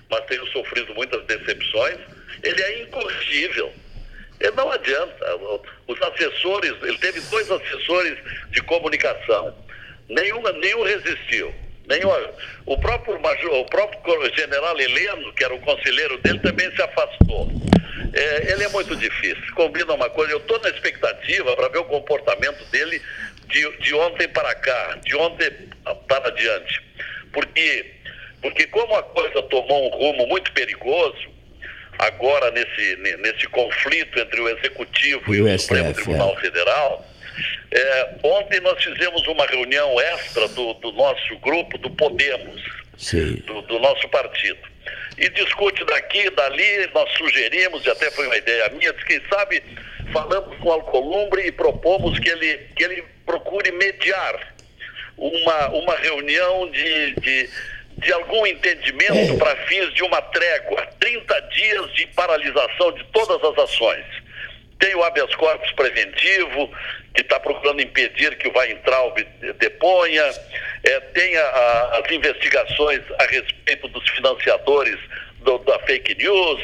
mas 0.09 0.25
tenho 0.25 0.45
sofrido 0.47 0.93
muitas 0.93 1.23
decepções, 1.25 1.97
ele 2.43 2.61
é 2.61 2.81
incorrigível. 2.83 3.73
Ele 4.39 4.51
não 4.51 4.69
adianta. 4.69 5.35
Os 5.87 6.01
assessores, 6.01 6.73
ele 6.83 6.97
teve 6.97 7.21
dois 7.21 7.49
assessores 7.49 8.17
de 8.51 8.61
comunicação. 8.63 9.55
Nenhum, 10.09 10.41
nenhum 10.59 10.83
resistiu. 10.83 11.53
Nenhum, 11.87 12.09
o, 12.65 12.77
próprio 12.79 13.19
major, 13.21 13.53
o 13.53 13.65
próprio 13.65 14.35
general 14.35 14.77
Heleno, 14.79 15.31
que 15.33 15.43
era 15.43 15.53
o 15.53 15.59
conselheiro 15.61 16.17
dele, 16.17 16.39
também 16.39 16.69
se 16.75 16.81
afastou. 16.81 17.49
É, 18.13 18.51
ele 18.51 18.63
é 18.63 18.69
muito 18.69 18.95
difícil. 18.95 19.53
Combina 19.53 19.93
uma 19.93 20.09
coisa, 20.09 20.33
eu 20.33 20.37
estou 20.37 20.59
na 20.59 20.69
expectativa 20.69 21.55
para 21.55 21.69
ver 21.69 21.79
o 21.79 21.85
comportamento 21.85 22.63
dele 22.71 23.01
de, 23.47 23.77
de 23.77 23.93
ontem 23.93 24.27
para 24.27 24.53
cá, 24.55 24.99
de 25.03 25.15
ontem 25.15 25.51
para 26.07 26.27
adiante. 26.27 26.81
Porque, 27.31 27.93
porque 28.41 28.67
como 28.67 28.95
a 28.95 29.03
coisa 29.03 29.41
tomou 29.43 29.87
um 29.87 29.89
rumo 29.89 30.27
muito 30.27 30.51
perigoso, 30.53 31.35
agora 31.97 32.51
nesse, 32.51 32.95
nesse 32.97 33.47
conflito 33.47 34.19
entre 34.19 34.41
o 34.41 34.49
Executivo 34.49 35.33
e, 35.33 35.37
e 35.37 35.41
o, 35.41 35.59
Supremo 35.59 35.93
Tribunal 35.93 36.35
é. 36.37 36.41
Federal, 36.41 37.05
é, 37.71 38.09
ontem 38.23 38.59
nós 38.61 38.81
fizemos 38.83 39.25
uma 39.27 39.45
reunião 39.45 39.99
extra 39.99 40.47
do, 40.49 40.73
do 40.75 40.91
nosso 40.93 41.37
grupo, 41.39 41.77
do 41.77 41.89
Podemos, 41.89 42.61
do, 43.45 43.61
do, 43.63 43.79
nosso 43.79 44.07
partido. 44.09 44.74
E 45.17 45.29
discute 45.29 45.83
daqui, 45.85 46.29
dali, 46.31 46.89
nós 46.93 47.09
sugerimos, 47.13 47.85
e 47.85 47.89
até 47.89 48.11
foi 48.11 48.25
uma 48.27 48.37
ideia 48.37 48.69
minha, 48.69 48.91
de 48.93 49.05
quem 49.05 49.21
sabe 49.29 49.63
falamos 50.11 50.57
com 50.59 50.69
o 50.69 50.71
Alcolumbre 50.71 51.47
e 51.47 51.51
propomos 51.51 52.17
que 52.19 52.29
ele, 52.29 52.57
que 52.75 52.83
ele 52.83 53.03
procure 53.25 53.71
mediar 53.71 54.53
uma, 55.17 55.67
uma 55.69 55.95
reunião 55.95 56.69
de, 56.69 57.15
de, 57.15 57.49
de 57.97 58.13
algum 58.13 58.45
entendimento 58.45 59.33
é. 59.33 59.37
para 59.37 59.55
fins 59.67 59.93
de 59.93 60.03
uma 60.03 60.21
trégua, 60.21 60.87
30 60.99 61.41
dias 61.41 61.93
de 61.93 62.07
paralisação 62.07 62.91
de 62.93 63.03
todas 63.05 63.43
as 63.43 63.57
ações. 63.57 64.05
Tem 64.79 64.93
o 64.95 65.03
habeas 65.03 65.33
corpus 65.35 65.71
preventivo, 65.71 66.69
que 67.13 67.21
está 67.21 67.39
procurando 67.39 67.81
impedir 67.81 68.37
que 68.37 68.47
o 68.47 68.57
Weintraub 68.57 69.17
deponha, 69.57 70.23
é, 70.83 70.99
tem 70.99 71.37
a, 71.37 71.41
a, 71.41 71.99
as 71.99 72.11
investigações 72.11 73.01
a 73.19 73.25
respeito 73.25 73.87
dos 73.87 74.07
financiadores 74.09 74.99
do, 75.39 75.57
da 75.59 75.79
fake 75.79 76.15
news, 76.15 76.61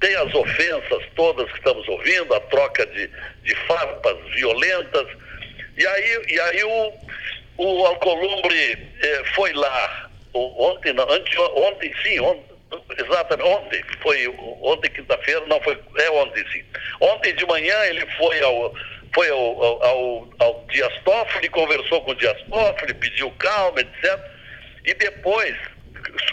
tem 0.00 0.14
as 0.16 0.34
ofensas 0.34 1.02
todas 1.14 1.50
que 1.50 1.58
estamos 1.58 1.86
ouvindo, 1.88 2.34
a 2.34 2.40
troca 2.40 2.86
de, 2.86 3.10
de 3.42 3.54
farpas 3.66 4.16
violentas. 4.34 5.06
E 5.76 5.86
aí, 5.86 6.22
e 6.28 6.40
aí 6.40 6.64
o, 6.64 6.92
o 7.58 7.86
Alcolumbre 7.86 8.78
é, 9.02 9.24
foi 9.34 9.52
lá, 9.52 10.10
ontem, 10.32 10.92
não, 10.94 11.08
antes, 11.10 11.36
ontem 11.38 11.92
sim, 12.02 12.20
ontem, 12.20 12.49
exatamente, 12.98 13.48
ontem, 13.48 13.82
foi 14.02 14.28
ontem 14.62 14.90
quinta-feira, 14.90 15.44
não 15.46 15.60
foi, 15.60 15.78
é 15.98 16.10
ontem 16.10 16.44
sim. 16.52 16.64
Ontem 17.00 17.34
de 17.34 17.46
manhã 17.46 17.76
ele 17.86 18.06
foi 18.16 18.40
ao 18.42 18.74
foi 19.14 19.28
ao, 19.28 19.82
ao, 19.82 20.28
ao 20.38 20.64
Dias 20.70 20.92
Toffoli, 21.04 21.48
conversou 21.48 22.00
com 22.02 22.12
o 22.12 22.14
Dias 22.14 22.40
Toffoli, 22.48 22.94
pediu 22.94 23.30
calma, 23.32 23.80
etc. 23.80 24.20
E 24.84 24.94
depois, 24.94 25.56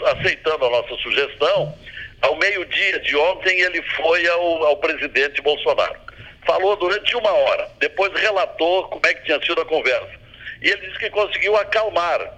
aceitando 0.06 0.64
a 0.66 0.70
nossa 0.70 0.94
sugestão, 1.02 1.76
ao 2.22 2.36
meio-dia 2.36 3.00
de 3.00 3.16
ontem 3.16 3.60
ele 3.60 3.82
foi 3.96 4.26
ao, 4.28 4.64
ao 4.64 4.76
presidente 4.76 5.40
Bolsonaro. 5.42 5.96
Falou 6.46 6.76
durante 6.76 7.16
uma 7.16 7.32
hora, 7.32 7.68
depois 7.78 8.12
relatou 8.20 8.84
como 8.88 9.06
é 9.06 9.14
que 9.14 9.24
tinha 9.24 9.40
sido 9.44 9.60
a 9.60 9.66
conversa. 9.66 10.18
E 10.62 10.70
ele 10.70 10.86
disse 10.86 10.98
que 10.98 11.10
conseguiu 11.10 11.56
acalmar. 11.56 12.37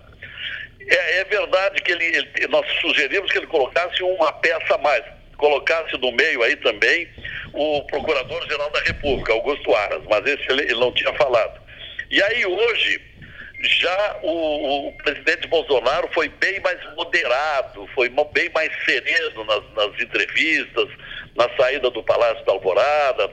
É, 0.88 1.20
é 1.20 1.25
verdade 1.25 1.82
que 1.82 1.92
ele, 1.92 2.04
ele, 2.04 2.46
nós 2.49 2.66
sugerimos 2.80 3.30
que 3.30 3.38
ele 3.38 3.46
colocasse 3.46 4.02
uma 4.02 4.32
peça 4.32 4.75
a 4.75 4.78
mais, 4.78 5.04
colocasse 5.37 5.96
no 5.99 6.12
meio 6.12 6.42
aí 6.42 6.56
também 6.56 7.08
o 7.52 7.82
Procurador-Geral 7.82 8.70
da 8.70 8.80
República, 8.80 9.32
Augusto 9.32 9.75
Aras, 9.75 10.02
mas 10.08 10.25
esse 10.26 10.50
ele, 10.50 10.62
ele 10.62 10.80
não 10.80 10.92
tinha 10.92 11.12
falado. 11.14 11.60
E 12.10 12.22
aí 12.22 12.44
hoje 12.44 13.00
Já 13.62 14.18
o, 14.22 14.88
o, 14.88 14.92
presidente 14.92 15.46
Bolsonaro 15.49 16.08
foi 16.14 16.28
bem 16.28 16.58
mais 16.60 16.78
moderado, 16.94 17.87
foi 17.94 18.08
bem 18.08 18.49
mais 18.54 18.72
sereno 18.87 19.44
nas, 19.44 19.62
nas 19.75 20.00
entrevistas, 20.00 20.88
na 21.37 21.46
saída 21.56 21.90
do 21.90 22.02
Palácio 22.02 22.42
da 22.46 22.52
Alvorada. 22.52 23.30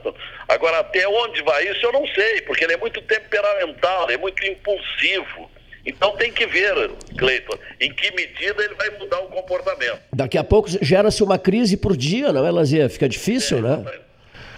Agora, 0.48 0.80
até 0.80 1.08
onde 1.08 1.42
vai 1.42 1.66
isso 1.68 1.84
eu 1.84 1.92
não 1.92 2.06
sei, 2.08 2.42
porque 2.42 2.64
ele 2.64 2.74
é 2.74 2.76
muito 2.76 3.00
temperamental, 3.02 4.10
é 4.10 4.18
muito 4.18 4.44
impulsivo. 4.44 5.50
Então 5.88 6.14
tem 6.16 6.30
que 6.30 6.46
ver, 6.46 6.90
Cleiton, 7.16 7.58
em 7.80 7.90
que 7.94 8.14
medida 8.14 8.62
ele 8.62 8.74
vai 8.74 8.90
mudar 8.98 9.20
o 9.20 9.28
comportamento. 9.28 9.98
Daqui 10.12 10.36
a 10.36 10.44
pouco 10.44 10.68
gera-se 10.82 11.22
uma 11.22 11.38
crise 11.38 11.78
por 11.78 11.96
dia, 11.96 12.30
não 12.30 12.46
é, 12.46 12.50
Lazia? 12.50 12.90
Fica 12.90 13.08
difícil, 13.08 13.58
é, 13.58 13.62
né? 13.62 13.84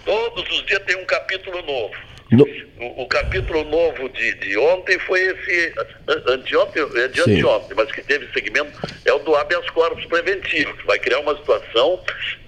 Todos 0.03 0.49
os 0.51 0.65
dias 0.65 0.81
tem 0.85 0.97
um 0.97 1.05
capítulo 1.05 1.61
novo. 1.61 1.95
No... 2.31 2.43
O, 2.79 3.03
o, 3.03 3.07
capítulo 3.07 3.63
novo 3.63 4.09
de, 4.09 4.33
de 4.35 4.57
ontem 4.57 4.99
foi 4.99 5.21
esse, 5.21 5.73
anteontem, 6.27 6.83
é 6.95 7.07
de 7.07 7.23
Sim. 7.23 7.33
anteontem, 7.33 7.77
mas 7.77 7.91
que 7.91 8.01
teve 8.01 8.27
segmento, 8.33 8.71
é 9.05 9.13
o 9.13 9.19
do 9.19 9.35
habeas 9.35 9.69
corpus 9.69 10.05
preventivo, 10.05 10.75
que 10.77 10.85
vai 10.85 10.99
criar 10.99 11.19
uma 11.19 11.35
situação 11.37 12.01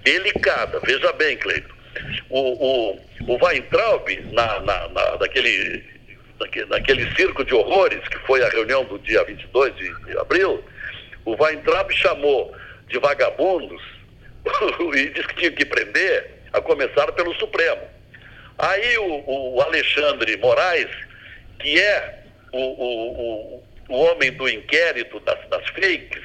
delicada. 0.04 0.80
Veja 0.86 1.12
bem, 1.14 1.38
Cleiton, 1.38 1.74
o, 2.30 2.40
o, 2.40 3.00
o 3.28 3.46
Weintraub, 3.46 4.10
na, 4.32 4.60
na, 4.62 4.90
na, 4.90 5.18
naquele, 5.18 5.84
naquele, 6.68 7.16
circo 7.16 7.44
de 7.44 7.54
horrores, 7.54 8.08
que 8.08 8.18
foi 8.20 8.44
a 8.44 8.50
reunião 8.50 8.84
do 8.86 9.00
dia 9.00 9.24
22 9.24 9.76
de 9.76 10.18
abril, 10.18 10.64
o 11.26 11.42
Weintraub 11.42 11.92
chamou 11.92 12.54
de 12.88 13.00
vagabundos 13.00 13.82
e 14.96 15.10
disse 15.10 15.28
que 15.30 15.36
tinha 15.36 15.52
que 15.52 15.66
prender, 15.66 16.34
a 16.54 16.62
começar 16.62 17.12
pelo 17.14 17.34
Supremo. 17.36 17.82
Aí 18.60 18.98
o, 19.00 19.56
o 19.56 19.62
Alexandre 19.62 20.38
Moraes, 20.38 20.90
que 21.60 21.80
é 21.80 22.24
o, 22.52 22.60
o, 22.60 23.64
o, 23.90 23.96
homem 23.96 24.32
do 24.32 24.48
inquérito 24.48 25.20
das, 25.22 25.40
das 25.50 25.68
fakes, 25.70 26.24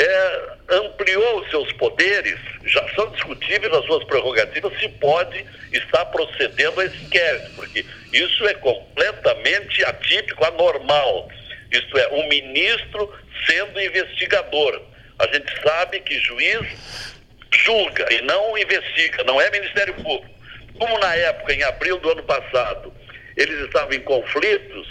é, 0.00 0.76
ampliou 0.76 1.46
seus 1.50 1.70
poderes, 1.74 2.38
já 2.64 2.88
são 2.94 3.10
discutíveis 3.10 3.72
as 3.72 3.84
suas 3.84 4.02
prerrogativas, 4.04 4.78
se 4.80 4.88
pode 4.88 5.44
estar 5.72 6.06
procedendo 6.06 6.80
a 6.80 6.86
esse 6.86 6.96
inquérito, 7.04 7.50
porque 7.54 7.84
isso 8.12 8.46
é 8.48 8.54
completamente 8.54 9.84
atípico, 9.84 10.44
anormal. 10.44 11.28
Isto 11.70 11.98
é, 11.98 12.08
um 12.08 12.26
ministro 12.28 13.12
sendo 13.46 13.80
investigador. 13.80 14.80
A 15.18 15.26
gente 15.26 15.52
sabe 15.62 16.00
que 16.00 16.18
juiz 16.18 17.14
julga 17.52 18.06
e 18.10 18.22
não 18.22 18.56
investiga, 18.56 19.22
não 19.24 19.40
é 19.40 19.50
Ministério 19.50 19.94
Público. 19.94 20.34
Como 20.78 20.98
na 20.98 21.14
época, 21.14 21.52
em 21.52 21.62
abril 21.62 21.98
do 21.98 22.10
ano 22.10 22.22
passado, 22.22 22.92
eles 23.36 23.60
estavam 23.66 23.92
em 23.92 24.00
conflitos, 24.00 24.88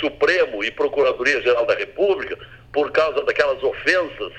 Supremo 0.00 0.64
e 0.64 0.70
Procuradoria-Geral 0.70 1.64
da 1.64 1.74
República, 1.74 2.36
por 2.72 2.90
causa 2.92 3.22
daquelas 3.24 3.62
ofensas 3.62 4.32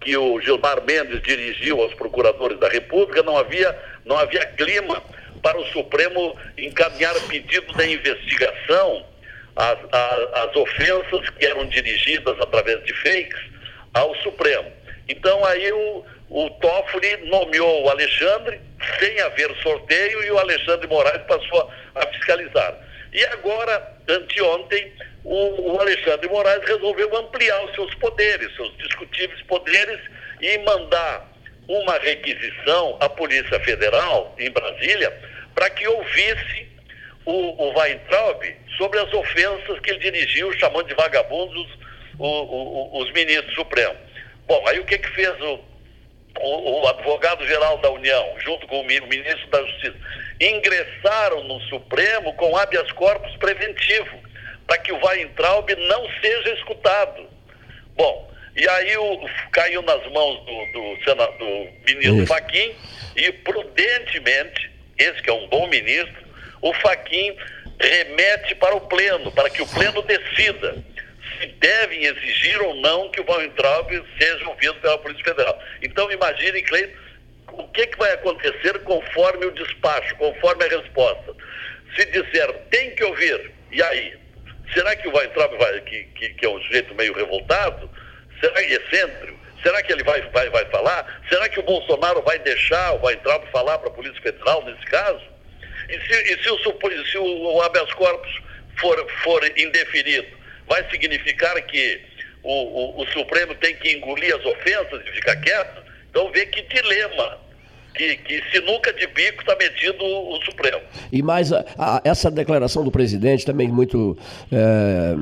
que 0.00 0.16
o 0.16 0.40
Gilmar 0.40 0.82
Mendes 0.84 1.22
dirigiu 1.22 1.80
aos 1.80 1.94
procuradores 1.94 2.58
da 2.58 2.68
República, 2.68 3.22
não 3.22 3.36
havia, 3.36 3.76
não 4.04 4.18
havia 4.18 4.44
clima 4.46 5.02
para 5.42 5.58
o 5.58 5.66
Supremo 5.66 6.36
encaminhar 6.56 7.14
pedido 7.28 7.72
de 7.74 7.92
investigação 7.92 9.06
às, 9.56 9.78
às 9.92 10.56
ofensas 10.56 11.30
que 11.30 11.46
eram 11.46 11.66
dirigidas 11.66 12.38
através 12.40 12.82
de 12.84 12.92
fakes 12.94 13.40
ao 13.94 14.14
Supremo. 14.16 14.70
Então 15.08 15.44
aí 15.44 15.72
o, 15.72 16.04
o 16.30 16.50
Toffoli 16.50 17.16
nomeou 17.28 17.84
o 17.84 17.90
Alexandre 17.90 18.60
sem 18.98 19.20
haver 19.20 19.54
sorteio 19.62 20.24
e 20.24 20.30
o 20.30 20.38
Alexandre 20.38 20.86
Moraes 20.86 21.22
passou 21.22 21.70
a 21.94 22.06
fiscalizar. 22.08 22.76
E 23.14 23.24
agora, 23.26 23.96
anteontem, 24.08 24.92
o, 25.24 25.78
Alexandre 25.80 26.28
Moraes 26.28 26.64
resolveu 26.64 27.16
ampliar 27.16 27.64
os 27.64 27.74
seus 27.74 27.94
poderes, 27.94 28.54
seus 28.56 28.76
discutíveis 28.76 29.40
poderes, 29.42 30.00
e 30.40 30.58
mandar 30.58 31.32
uma 31.68 31.96
requisição 31.98 32.96
à 33.00 33.08
Polícia 33.08 33.58
Federal, 33.60 34.34
em 34.38 34.50
Brasília, 34.50 35.16
para 35.54 35.70
que 35.70 35.86
ouvisse 35.86 36.68
o, 37.24 37.32
o 37.32 37.78
Weintraub 37.78 38.42
sobre 38.76 38.98
as 38.98 39.12
ofensas 39.12 39.78
que 39.80 39.90
ele 39.90 40.00
dirigiu, 40.00 40.52
chamando 40.58 40.88
de 40.88 40.94
vagabundos 40.94 41.78
o, 42.18 42.26
o, 42.26 42.98
os 43.00 43.12
ministros 43.12 43.54
supremos. 43.54 43.96
Bom, 44.46 44.62
aí 44.66 44.78
o 44.80 44.84
que, 44.84 44.98
que 44.98 45.08
fez 45.10 45.40
o, 45.40 45.60
o, 46.40 46.82
o 46.82 46.88
advogado-geral 46.88 47.78
da 47.78 47.90
União, 47.90 48.34
junto 48.38 48.66
com 48.66 48.80
o 48.80 48.84
ministro 48.84 49.46
da 49.50 49.62
Justiça, 49.62 49.96
ingressaram 50.40 51.44
no 51.44 51.60
Supremo 51.62 52.34
com 52.34 52.56
habeas 52.56 52.90
corpus 52.92 53.36
preventivo, 53.36 54.18
para 54.66 54.78
que 54.78 54.92
o 54.92 55.04
Weintraub 55.04 55.68
não 55.76 56.08
seja 56.20 56.54
escutado. 56.54 57.28
Bom, 57.96 58.30
e 58.56 58.68
aí 58.68 58.96
o, 58.96 59.28
caiu 59.52 59.82
nas 59.82 60.04
mãos 60.12 60.40
do, 60.44 60.72
do, 60.72 61.38
do 61.38 61.68
ministro 61.86 62.26
Faquim 62.26 62.74
e 63.16 63.32
prudentemente, 63.32 64.70
esse 64.98 65.22
que 65.22 65.30
é 65.30 65.32
um 65.32 65.48
bom 65.48 65.66
ministro, 65.68 66.24
o 66.62 66.72
Faquim 66.74 67.36
remete 67.78 68.54
para 68.54 68.74
o 68.74 68.80
pleno, 68.80 69.30
para 69.32 69.50
que 69.50 69.62
o 69.62 69.66
pleno 69.66 70.02
decida 70.02 70.76
se 71.40 71.46
devem 71.46 72.04
exigir 72.04 72.60
ou 72.62 72.74
não 72.76 73.10
que 73.10 73.20
o 73.20 73.30
Weintraub 73.30 73.90
seja 74.18 74.48
ouvido 74.48 74.74
pela 74.74 74.98
Polícia 74.98 75.24
Federal. 75.24 75.60
Então, 75.82 76.10
imagine, 76.10 76.62
Cleiton, 76.62 76.98
o 77.52 77.68
que, 77.68 77.86
que 77.86 77.98
vai 77.98 78.12
acontecer 78.12 78.78
conforme 78.80 79.46
o 79.46 79.52
despacho, 79.52 80.14
conforme 80.16 80.64
a 80.64 80.68
resposta. 80.68 81.34
Se 81.96 82.04
disser 82.06 82.52
tem 82.70 82.94
que 82.94 83.04
ouvir, 83.04 83.52
e 83.70 83.82
aí? 83.82 84.16
Será 84.72 84.96
que 84.96 85.06
o 85.06 85.16
Weintraub, 85.16 85.56
vai, 85.58 85.80
que, 85.82 86.04
que, 86.04 86.30
que 86.30 86.46
é 86.46 86.48
um 86.48 86.60
sujeito 86.62 86.94
meio 86.94 87.12
revoltado, 87.12 87.88
será 88.40 88.54
que 88.54 88.72
é 88.72 88.76
excêntrico? 88.76 89.38
Será 89.62 89.82
que 89.82 89.92
ele 89.92 90.02
vai, 90.02 90.20
vai, 90.30 90.50
vai 90.50 90.64
falar? 90.66 91.22
Será 91.28 91.48
que 91.48 91.60
o 91.60 91.62
Bolsonaro 91.62 92.20
vai 92.22 92.38
deixar 92.40 92.92
o 92.94 93.04
Weintraub 93.04 93.46
falar 93.50 93.78
para 93.78 93.88
a 93.88 93.92
Polícia 93.92 94.20
Federal 94.20 94.64
nesse 94.64 94.84
caso? 94.86 95.22
E 95.88 96.00
se, 96.00 96.32
e 96.32 96.42
se, 96.42 96.50
o, 96.50 96.58
se 97.04 97.18
o, 97.18 97.24
o 97.24 97.62
habeas 97.62 97.92
corpus 97.94 98.42
for, 98.78 99.10
for 99.22 99.42
indeferido? 99.58 100.43
Vai 100.68 100.88
significar 100.90 101.54
que 101.62 102.00
o, 102.42 102.52
o, 102.52 103.02
o 103.02 103.06
Supremo 103.08 103.54
tem 103.56 103.74
que 103.76 103.92
engolir 103.92 104.34
as 104.34 104.44
ofensas 104.44 105.02
e 105.06 105.12
ficar 105.12 105.36
quieto? 105.36 105.82
Então 106.10 106.30
vê 106.30 106.46
que 106.46 106.62
dilema 106.62 107.38
que, 107.94 108.16
que 108.16 108.42
sinuca 108.50 108.92
de 108.92 109.06
bico 109.06 109.40
está 109.40 109.56
metido 109.56 110.04
o, 110.04 110.42
Supremo. 110.44 110.80
E 111.12 111.22
mais 111.22 111.52
a, 111.52 111.64
a, 111.78 112.02
essa 112.04 112.30
declaração 112.30 112.84
do 112.84 112.90
presidente, 112.90 113.46
também 113.46 113.68
muito 113.68 114.18
é, 114.52 115.14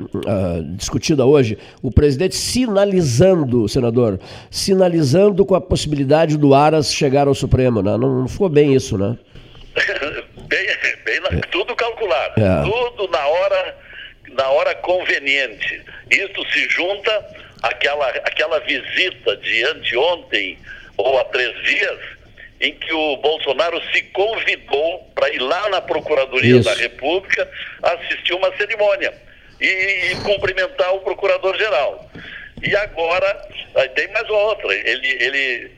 discutida 0.74 1.24
hoje, 1.24 1.58
o 1.82 1.90
presidente 1.90 2.34
sinalizando, 2.34 3.68
senador, 3.68 4.18
sinalizando 4.50 5.44
com 5.44 5.54
a 5.54 5.60
possibilidade 5.60 6.36
do 6.36 6.54
Aras 6.54 6.92
chegar 6.92 7.28
ao 7.28 7.34
Supremo, 7.34 7.82
né? 7.82 7.96
não, 7.96 8.20
não 8.20 8.28
ficou 8.28 8.48
bem 8.48 8.74
isso, 8.74 8.96
né? 8.96 9.16
bem, 10.48 10.66
bem 11.04 11.20
na, 11.20 11.38
é. 11.38 11.40
tudo 11.50 11.76
calculado, 11.76 12.40
é. 12.40 12.62
tudo 12.62 13.08
na 13.10 13.26
hora 13.26 13.81
na 14.32 14.48
hora 14.50 14.74
conveniente. 14.76 15.82
Isso 16.10 16.52
se 16.52 16.68
junta 16.68 17.26
àquela, 17.62 18.08
àquela 18.08 18.60
visita 18.60 19.36
de 19.36 19.64
anteontem 19.64 20.58
ou 20.96 21.18
há 21.18 21.24
três 21.26 21.54
dias, 21.64 21.98
em 22.60 22.74
que 22.74 22.92
o 22.92 23.16
Bolsonaro 23.16 23.80
se 23.92 24.02
convidou 24.04 25.10
para 25.14 25.30
ir 25.30 25.40
lá 25.40 25.68
na 25.70 25.80
Procuradoria 25.80 26.58
Isso. 26.58 26.68
da 26.68 26.74
República 26.74 27.48
assistir 27.82 28.34
uma 28.34 28.56
cerimônia 28.56 29.12
e, 29.60 30.12
e 30.12 30.14
cumprimentar 30.22 30.94
o 30.94 31.00
Procurador-Geral. 31.00 32.10
E 32.62 32.76
agora, 32.76 33.48
tem 33.96 34.06
mais 34.12 34.28
outra, 34.30 34.72
ele, 34.72 35.08
ele, 35.08 35.70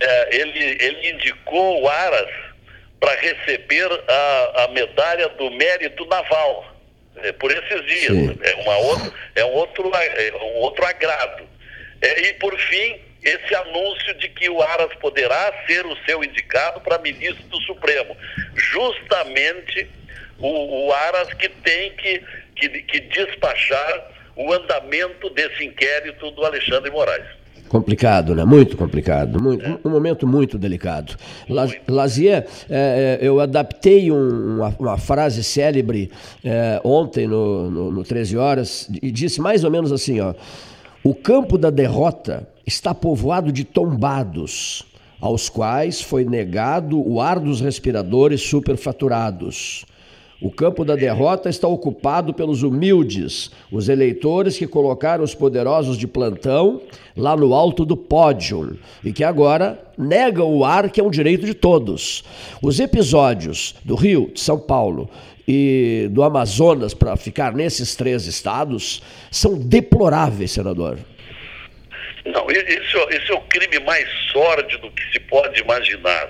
é, 0.00 0.36
ele, 0.36 0.76
ele 0.80 1.10
indicou 1.12 1.82
o 1.82 1.88
Aras 1.88 2.28
para 3.00 3.14
receber 3.14 3.88
a, 4.08 4.64
a 4.64 4.68
medalha 4.68 5.28
do 5.30 5.50
mérito 5.52 6.04
naval 6.06 6.77
é, 7.22 7.32
por 7.32 7.50
esses 7.50 7.86
dias. 7.86 8.12
Sim. 8.12 8.38
É, 8.42 8.54
uma 8.56 8.74
é, 9.34 9.44
um 9.44 9.52
outro, 9.52 9.92
é 9.94 10.34
um 10.36 10.56
outro 10.56 10.84
agrado. 10.84 11.48
É, 12.00 12.28
e, 12.28 12.34
por 12.34 12.56
fim, 12.58 13.00
esse 13.22 13.54
anúncio 13.54 14.14
de 14.14 14.28
que 14.28 14.48
o 14.48 14.62
Aras 14.62 14.94
poderá 14.94 15.52
ser 15.66 15.84
o 15.86 15.96
seu 16.04 16.22
indicado 16.22 16.80
para 16.80 16.98
ministro 16.98 17.44
do 17.48 17.60
Supremo. 17.62 18.16
Justamente 18.54 19.88
o, 20.38 20.86
o 20.86 20.92
Aras 20.92 21.32
que 21.34 21.48
tem 21.48 21.90
que, 21.96 22.22
que, 22.54 22.68
que 22.82 23.00
despachar 23.00 24.10
o 24.36 24.52
andamento 24.52 25.28
desse 25.30 25.64
inquérito 25.64 26.30
do 26.30 26.44
Alexandre 26.44 26.90
Moraes. 26.90 27.26
Complicado, 27.68 28.34
né? 28.34 28.44
Muito 28.44 28.76
complicado. 28.76 29.42
Muito, 29.42 29.80
um 29.84 29.90
momento 29.90 30.26
muito 30.26 30.58
delicado. 30.58 31.16
Lazier, 31.86 32.46
é, 32.68 33.18
é, 33.20 33.26
eu 33.26 33.40
adaptei 33.40 34.10
um, 34.10 34.56
uma, 34.56 34.74
uma, 34.78 34.98
frase 34.98 35.44
célebre 35.44 36.10
é, 36.42 36.80
ontem 36.82 37.26
no, 37.26 37.70
no, 37.70 37.90
no 37.90 38.04
13 38.04 38.36
Horas 38.36 38.88
e 39.02 39.10
disse 39.10 39.40
mais 39.40 39.64
ou 39.64 39.70
menos 39.70 39.92
assim: 39.92 40.20
ó, 40.20 40.34
o 41.04 41.14
campo 41.14 41.58
da 41.58 41.70
derrota 41.70 42.48
está 42.66 42.94
povoado 42.94 43.52
de 43.52 43.64
tombados, 43.64 44.84
aos 45.20 45.48
quais 45.48 46.00
foi 46.00 46.24
negado 46.24 47.00
o 47.00 47.20
ar 47.20 47.38
dos 47.38 47.60
respiradores 47.60 48.42
superfaturados. 48.42 49.84
O 50.40 50.52
campo 50.52 50.84
da 50.84 50.94
derrota 50.94 51.48
está 51.48 51.66
ocupado 51.66 52.32
pelos 52.32 52.62
humildes, 52.62 53.50
os 53.72 53.88
eleitores 53.88 54.56
que 54.56 54.68
colocaram 54.68 55.24
os 55.24 55.34
poderosos 55.34 55.98
de 55.98 56.06
plantão 56.06 56.80
lá 57.16 57.36
no 57.36 57.52
alto 57.52 57.84
do 57.84 57.96
pódio 57.96 58.78
e 59.02 59.12
que 59.12 59.24
agora 59.24 59.76
negam 59.98 60.46
o 60.46 60.64
ar 60.64 60.90
que 60.90 61.00
é 61.00 61.02
um 61.02 61.10
direito 61.10 61.44
de 61.44 61.54
todos. 61.54 62.22
Os 62.62 62.78
episódios 62.78 63.74
do 63.84 63.96
Rio, 63.96 64.30
de 64.32 64.38
São 64.38 64.60
Paulo 64.60 65.10
e 65.46 66.06
do 66.12 66.22
Amazonas, 66.22 66.94
para 66.94 67.16
ficar 67.16 67.52
nesses 67.52 67.96
três 67.96 68.26
estados, 68.26 69.02
são 69.32 69.58
deploráveis, 69.58 70.52
senador. 70.52 70.98
Não, 72.24 72.48
isso, 72.48 72.98
isso 73.10 73.32
é 73.32 73.34
o 73.34 73.40
crime 73.40 73.84
mais 73.84 74.08
sórdido 74.30 74.88
que 74.92 75.12
se 75.12 75.18
pode 75.18 75.60
imaginar. 75.60 76.28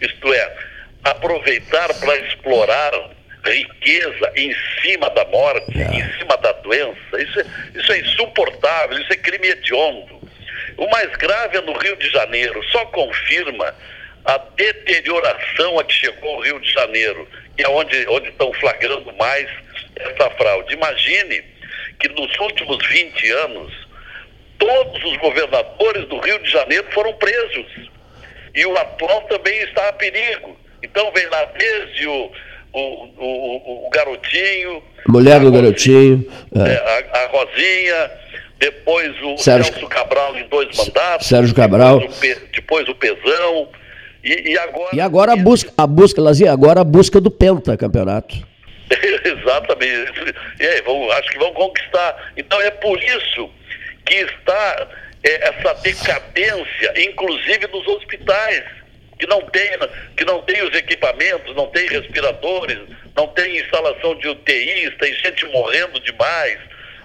Isto 0.00 0.32
é, 0.32 0.56
aproveitar 1.04 1.92
para 2.00 2.16
explorar 2.20 3.13
riqueza 3.44 4.32
em 4.36 4.54
cima 4.80 5.10
da 5.10 5.24
morte, 5.26 5.80
é. 5.80 5.96
em 5.96 6.18
cima 6.18 6.36
da 6.38 6.52
doença. 6.52 7.18
Isso 7.18 7.40
é, 7.40 7.44
isso 7.74 7.92
é 7.92 7.98
insuportável, 7.98 8.98
isso 8.98 9.12
é 9.12 9.16
crime 9.16 9.48
hediondo. 9.48 10.20
O 10.76 10.88
mais 10.88 11.14
grave 11.16 11.58
é 11.58 11.60
no 11.60 11.72
Rio 11.72 11.96
de 11.96 12.10
Janeiro, 12.10 12.62
só 12.70 12.84
confirma 12.86 13.74
a 14.24 14.38
deterioração 14.56 15.78
a 15.78 15.84
que 15.84 15.92
chegou 15.92 16.36
o 16.36 16.40
Rio 16.40 16.58
de 16.60 16.72
Janeiro, 16.72 17.28
que 17.56 17.62
é 17.62 17.68
onde, 17.68 18.06
onde 18.08 18.30
estão 18.30 18.52
flagrando 18.54 19.12
mais 19.14 19.48
essa 19.96 20.30
fraude. 20.30 20.74
Imagine 20.74 21.44
que 22.00 22.08
nos 22.08 22.36
últimos 22.38 22.84
20 22.88 23.30
anos, 23.30 23.72
todos 24.58 25.04
os 25.04 25.16
governadores 25.18 26.06
do 26.08 26.18
Rio 26.18 26.38
de 26.40 26.50
Janeiro 26.50 26.86
foram 26.92 27.12
presos. 27.14 27.66
E 28.54 28.64
o 28.66 28.76
atual 28.76 29.22
também 29.22 29.58
está 29.60 29.88
a 29.88 29.92
perigo. 29.92 30.58
Então 30.82 31.12
vem 31.12 31.26
lá 31.26 31.44
desde 31.56 32.06
o, 32.06 32.32
o, 32.74 33.08
o, 33.18 33.86
o 33.86 33.90
garotinho. 33.90 34.82
Mulher 35.08 35.40
do 35.40 35.52
garotinho. 35.52 36.26
É. 36.54 36.72
É, 36.72 36.76
a, 36.76 37.22
a, 37.22 37.26
Rosinha, 37.28 38.10
depois 38.58 39.14
o 39.22 39.36
Sérgio, 39.38 39.72
Celso 39.72 39.88
Cabral 39.88 40.36
em 40.36 40.48
dois 40.48 40.76
mandatos. 40.76 41.26
Sérgio 41.26 41.54
Cabral. 41.54 42.00
Depois 42.00 42.36
o, 42.36 42.46
depois 42.52 42.88
o 42.88 42.94
Pezão. 42.94 43.68
E, 44.24 44.52
e, 44.52 44.58
agora. 44.58 44.88
E 44.92 45.00
agora 45.00 45.32
a 45.32 45.36
busca, 45.36 45.72
a 45.76 45.86
busca, 45.86 46.20
Lazia, 46.20 46.50
agora 46.50 46.80
a 46.80 46.84
busca 46.84 47.20
do 47.20 47.30
Penta 47.30 47.76
campeonato. 47.76 48.34
Exatamente. 49.24 50.34
E 50.60 50.66
aí, 50.66 50.82
vão, 50.82 51.10
acho 51.12 51.30
que 51.30 51.38
vão 51.38 51.52
conquistar. 51.52 52.32
Então 52.36 52.60
é 52.60 52.70
por 52.70 52.98
isso 53.02 53.50
que 54.04 54.14
está 54.14 54.88
é, 55.22 55.48
essa 55.48 55.74
decadência, 55.74 56.94
inclusive 56.96 57.66
nos 57.72 57.86
hospitais 57.86 58.64
que 59.18 59.26
não 59.26 59.40
tem, 59.42 59.70
que 60.16 60.24
não 60.24 60.42
tem 60.42 60.62
os 60.62 60.74
equipamentos, 60.76 61.54
não 61.54 61.66
tem 61.68 61.86
respiradores, 61.88 62.78
não 63.16 63.28
tem 63.28 63.58
instalação 63.58 64.14
de 64.16 64.28
UTIs, 64.28 64.96
tem 64.98 65.14
gente 65.14 65.46
morrendo 65.46 66.00
demais, 66.00 66.58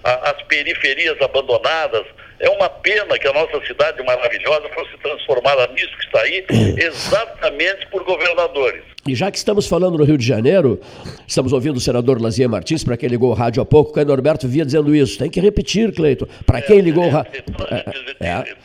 a, 0.04 0.32
as 0.32 0.42
periferias 0.44 1.20
abandonadas. 1.22 2.06
É 2.40 2.50
uma 2.50 2.70
pena 2.70 3.20
que 3.20 3.28
a 3.28 3.34
nossa 3.34 3.66
cidade 3.66 4.02
maravilhosa 4.04 4.70
fosse 4.70 4.98
transformada 4.98 5.68
nisso 5.68 5.96
que 5.98 6.06
está 6.06 6.22
aí, 6.22 6.46
exatamente 6.78 7.86
por 7.88 8.04
governadores. 8.04 8.84
E 9.10 9.16
já 9.16 9.32
que 9.32 9.40
estamos 9.40 9.66
falando 9.66 9.98
no 9.98 10.04
Rio 10.04 10.20
de 10.20 10.26
Janeiro, 10.26 10.80
estamos 11.28 11.52
ouvindo 11.52 11.78
o 11.78 11.80
senador 11.80 12.22
Lazier 12.22 12.48
Martins, 12.48 12.84
para 12.84 12.96
quem 12.96 13.10
ligou 13.10 13.32
o 13.32 13.34
rádio 13.34 13.60
há 13.60 13.66
pouco, 13.66 14.00
o 14.00 14.06
Norberto 14.06 14.48
via 14.48 14.64
dizendo 14.64 14.96
isso. 14.96 15.18
Tem 15.18 15.32
que 15.32 15.40
repetir, 15.40 15.92
Cleiton. 15.92 16.28
Para 16.46 16.62
quem 16.62 16.80
ligou 16.80 17.08
o 17.08 17.10
rádio. 17.10 17.32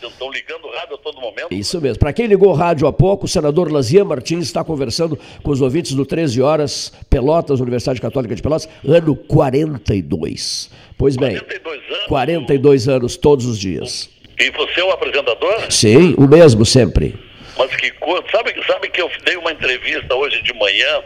Estão 0.02 0.30
ligando 0.30 0.66
o 0.66 0.70
rádio 0.70 0.96
a 0.96 0.98
todo 0.98 1.18
momento. 1.18 1.46
Isso 1.50 1.80
mesmo. 1.80 1.98
Para 1.98 2.12
quem 2.12 2.26
ligou 2.26 2.50
o 2.50 2.52
rádio 2.52 2.86
há 2.86 2.92
pouco, 2.92 3.24
o 3.24 3.28
senador 3.28 3.72
Lazier 3.72 4.04
Martins 4.04 4.44
está 4.44 4.62
conversando 4.62 5.18
com 5.42 5.50
os 5.50 5.62
ouvintes 5.62 5.94
do 5.94 6.04
13 6.04 6.42
Horas, 6.42 6.92
Pelotas, 7.08 7.58
Universidade 7.60 7.98
Católica 7.98 8.34
de 8.34 8.42
Pelotas, 8.42 8.68
ano 8.86 9.16
42. 9.16 10.70
Pois 10.98 11.16
bem, 11.16 11.38
42 11.38 11.80
anos, 11.88 12.06
42 12.06 12.88
anos 12.88 13.16
todos 13.16 13.46
os 13.46 13.58
dias. 13.58 14.10
E 14.38 14.50
você 14.50 14.80
é 14.80 14.84
o 14.84 14.90
apresentador? 14.90 15.72
Sim, 15.72 16.14
o 16.18 16.28
mesmo 16.28 16.66
sempre. 16.66 17.14
Mas 17.56 17.74
que 17.76 17.90
coisa. 17.92 18.24
Sabe, 18.30 18.54
sabe 18.66 18.88
que 18.88 19.00
eu 19.00 19.10
dei 19.24 19.36
uma 19.36 19.52
entrevista 19.52 20.14
hoje 20.14 20.42
de 20.42 20.52
manhã 20.54 21.02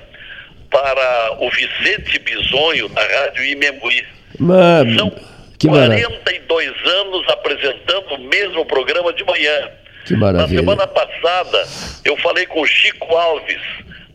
para 0.71 1.37
o 1.41 1.51
Vicente 1.51 2.19
Bisonho, 2.19 2.89
da 2.89 3.03
Rádio 3.03 3.45
Imembuí. 3.45 4.05
Mano, 4.39 4.99
São 4.99 5.11
que 5.59 5.69
42 5.69 6.71
maravilha. 6.71 7.01
anos 7.01 7.29
apresentando 7.29 8.15
o 8.15 8.19
mesmo 8.19 8.65
programa 8.67 9.13
de 9.13 9.25
manhã. 9.25 9.71
Que 10.05 10.15
maravilha. 10.15 10.63
Na 10.63 10.73
semana 10.73 10.87
passada, 10.87 11.67
eu 12.05 12.17
falei 12.19 12.47
com 12.47 12.61
o 12.61 12.67
Chico 12.67 13.15
Alves, 13.15 13.61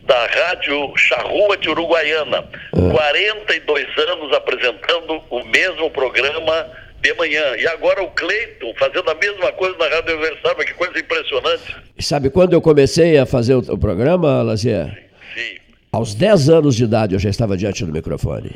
da 0.04 0.26
Rádio 0.28 0.93
Charrua 0.98 1.58
de 1.58 1.69
Uruguaiana. 1.69 2.46
Ah. 2.74 2.91
42 2.91 3.88
anos 4.10 4.34
apresentando 4.34 5.22
o 5.30 5.43
mesmo 5.46 5.89
programa 5.91 6.67
de 7.04 7.13
manhã. 7.16 7.56
E 7.58 7.68
agora 7.68 8.02
o 8.02 8.10
Cleiton 8.12 8.74
fazendo 8.80 9.10
a 9.10 9.16
mesma 9.16 9.52
coisa 9.52 9.78
na 9.78 9.88
Rádio 9.89 10.16
Universal, 10.16 10.56
que 10.56 10.74
coisa 10.74 10.98
impressionante. 10.98 11.76
Sabe 12.00 12.30
quando 12.30 12.54
eu 12.54 12.62
comecei 12.62 13.18
a 13.18 13.26
fazer 13.26 13.56
o, 13.56 13.60
o 13.60 13.78
programa, 13.78 14.42
Lazier? 14.42 15.10
Sim. 15.36 15.58
Aos 15.92 16.16
10 16.16 16.50
anos 16.50 16.76
de 16.76 16.86
idade 16.86 17.13
eu 17.13 17.20
já 17.20 17.30
estava 17.30 17.58
diante 17.58 17.86
do 17.86 17.92
microfone. 17.92 18.52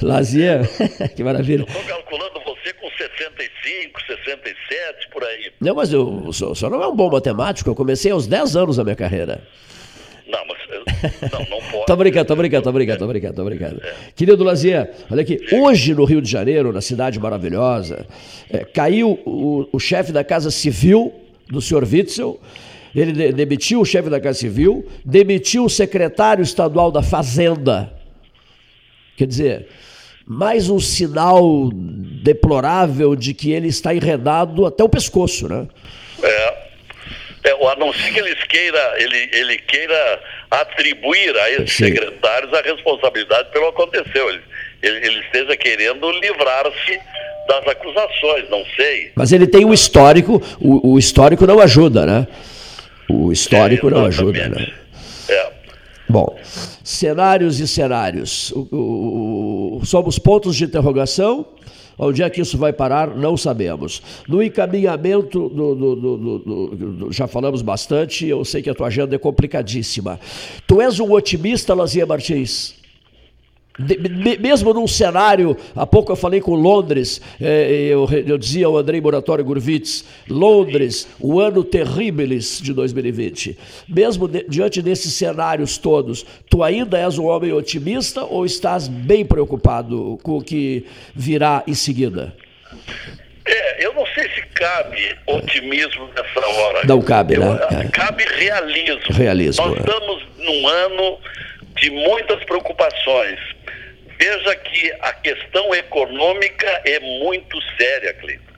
Lazier, 0.00 0.62
que 1.14 1.22
maravilha. 1.22 1.64
Estou 1.64 1.82
calculando 1.84 2.40
você 2.40 2.72
com 2.72 2.88
65, 2.90 4.00
67, 4.06 5.08
por 5.12 5.22
aí. 5.22 5.52
Não, 5.60 5.74
mas 5.74 5.92
eu, 5.92 6.06
o 6.06 6.32
senhor 6.32 6.70
não 6.70 6.82
é 6.82 6.88
um 6.88 6.96
bom 6.96 7.10
matemático, 7.10 7.68
eu 7.68 7.74
comecei 7.74 8.10
aos 8.10 8.26
10 8.26 8.56
anos 8.56 8.78
a 8.78 8.84
minha 8.84 8.96
carreira. 8.96 9.46
Não, 10.34 10.44
mas 10.46 11.32
não, 11.32 11.38
não 11.48 11.60
pode. 11.70 11.86
tô 11.86 11.96
brincando, 11.96 12.24
tô 12.26 12.36
brincando, 12.36 12.64
tô 12.64 12.72
brincando, 12.72 12.98
tô 12.98 13.06
brincando, 13.06 13.34
tô 13.34 13.44
brincando. 13.44 13.80
É. 13.84 13.94
Querido 14.16 14.42
Lazier, 14.42 14.90
olha 15.10 15.22
aqui, 15.22 15.38
hoje 15.52 15.94
no 15.94 16.04
Rio 16.04 16.20
de 16.20 16.30
Janeiro, 16.30 16.72
na 16.72 16.80
cidade 16.80 17.20
maravilhosa, 17.20 18.06
é, 18.50 18.64
caiu 18.64 19.20
o, 19.24 19.68
o 19.72 19.78
chefe 19.78 20.10
da 20.10 20.24
Casa 20.24 20.50
Civil 20.50 21.12
do 21.48 21.60
senhor 21.60 21.84
Witzel, 21.84 22.40
ele 22.94 23.12
de, 23.12 23.32
demitiu 23.32 23.80
o 23.80 23.84
chefe 23.84 24.08
da 24.08 24.20
Casa 24.20 24.38
Civil, 24.38 24.86
demitiu 25.04 25.64
o 25.64 25.70
secretário 25.70 26.42
estadual 26.42 26.90
da 26.90 27.02
Fazenda. 27.02 27.92
Quer 29.16 29.26
dizer, 29.26 29.68
mais 30.26 30.68
um 30.68 30.80
sinal 30.80 31.70
deplorável 31.72 33.14
de 33.14 33.34
que 33.34 33.52
ele 33.52 33.68
está 33.68 33.94
enredado 33.94 34.66
até 34.66 34.82
o 34.82 34.88
pescoço, 34.88 35.48
né? 35.48 35.68
É. 36.22 36.53
É, 37.60 37.72
a 37.72 37.76
não 37.76 37.92
ser 37.92 38.12
que 38.12 38.18
ele 38.18 38.34
queira, 38.34 38.94
ele, 38.98 39.28
ele 39.32 39.58
queira 39.58 40.20
atribuir 40.50 41.36
a 41.36 41.50
esses 41.52 41.72
Sim. 41.72 41.86
secretários 41.86 42.52
a 42.52 42.60
responsabilidade 42.62 43.50
pelo 43.50 43.72
que 43.72 43.82
aconteceu. 43.82 44.28
Ele, 44.30 44.42
ele, 44.82 45.06
ele 45.06 45.20
esteja 45.20 45.56
querendo 45.56 46.10
livrar-se 46.10 46.98
das 47.48 47.66
acusações, 47.68 48.48
não 48.50 48.64
sei. 48.76 49.12
Mas 49.14 49.32
ele 49.32 49.46
tem 49.46 49.64
um 49.64 49.72
histórico, 49.72 50.42
o, 50.60 50.92
o 50.92 50.98
histórico 50.98 51.46
não 51.46 51.60
ajuda, 51.60 52.06
né? 52.06 52.26
O 53.08 53.32
histórico 53.32 53.88
é, 53.88 53.90
não 53.90 54.06
ajuda, 54.06 54.48
né? 54.48 54.72
É. 55.28 55.52
Bom, 56.08 56.38
cenários 56.82 57.60
e 57.60 57.68
cenários. 57.68 58.50
O, 58.52 59.78
o, 59.80 59.86
somos 59.86 60.18
pontos 60.18 60.56
de 60.56 60.64
interrogação 60.64 61.46
Onde 61.98 62.22
é 62.22 62.30
que 62.30 62.40
isso 62.40 62.58
vai 62.58 62.72
parar, 62.72 63.16
não 63.16 63.36
sabemos. 63.36 64.02
No 64.28 64.42
encaminhamento, 64.42 65.48
do, 65.48 65.74
do, 65.74 65.96
do, 65.96 67.12
já 67.12 67.26
falamos 67.26 67.62
bastante, 67.62 68.26
eu 68.26 68.44
sei 68.44 68.62
que 68.62 68.70
a 68.70 68.74
tua 68.74 68.88
agenda 68.88 69.14
é 69.14 69.18
complicadíssima. 69.18 70.18
Tu 70.66 70.80
és 70.80 70.98
um 71.00 71.12
otimista, 71.12 71.74
Lazia 71.74 72.06
Martins? 72.06 72.83
De, 73.76 73.98
mesmo 74.38 74.72
num 74.72 74.86
cenário, 74.86 75.56
há 75.74 75.84
pouco 75.84 76.12
eu 76.12 76.16
falei 76.16 76.40
com 76.40 76.54
Londres, 76.54 77.20
é, 77.40 77.88
eu, 77.90 78.08
eu, 78.24 78.38
dizia 78.38 78.66
ao 78.66 78.76
Andrei 78.76 79.00
Moratório 79.00 79.44
Gurvitz, 79.44 80.04
Londres, 80.28 81.08
o 81.18 81.40
ano 81.40 81.64
terribilis 81.64 82.60
de 82.62 82.72
2020. 82.72 83.58
Mesmo 83.88 84.28
de, 84.28 84.44
diante 84.48 84.80
desses 84.80 85.12
cenários 85.14 85.76
todos, 85.76 86.24
tu 86.48 86.62
ainda 86.62 86.98
és 86.98 87.18
um 87.18 87.26
homem 87.26 87.52
otimista 87.52 88.24
ou 88.24 88.46
estás 88.46 88.86
bem 88.86 89.24
preocupado 89.24 90.20
com 90.22 90.38
o 90.38 90.42
que 90.42 90.86
virá 91.12 91.64
em 91.66 91.74
seguida? 91.74 92.32
É, 93.44 93.84
eu 93.84 93.92
não 93.92 94.06
sei 94.14 94.28
se 94.30 94.42
cabe 94.54 95.16
otimismo 95.26 96.08
nessa 96.14 96.46
hora. 96.46 96.86
Não 96.86 97.02
cabe, 97.02 97.36
né? 97.36 97.58
É. 97.72 97.88
Cabe 97.88 98.24
realismo. 98.24 99.12
Realismo. 99.12 99.66
Nós 99.66 99.76
é. 99.76 99.80
estamos 99.80 100.26
num 100.38 100.68
ano 100.68 101.18
de 101.76 101.90
muitas 101.90 102.42
preocupações 102.44 103.53
Veja 104.24 104.56
que 104.56 104.90
a 105.02 105.12
questão 105.12 105.74
econômica 105.74 106.80
é 106.86 106.98
muito 106.98 107.60
séria, 107.76 108.14
Cleiton. 108.14 108.54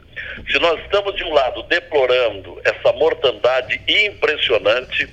Se 0.48 0.60
nós 0.60 0.80
estamos, 0.82 1.16
de 1.16 1.24
um 1.24 1.32
lado, 1.32 1.64
deplorando 1.64 2.60
essa 2.64 2.92
mortandade 2.92 3.80
impressionante 3.88 5.08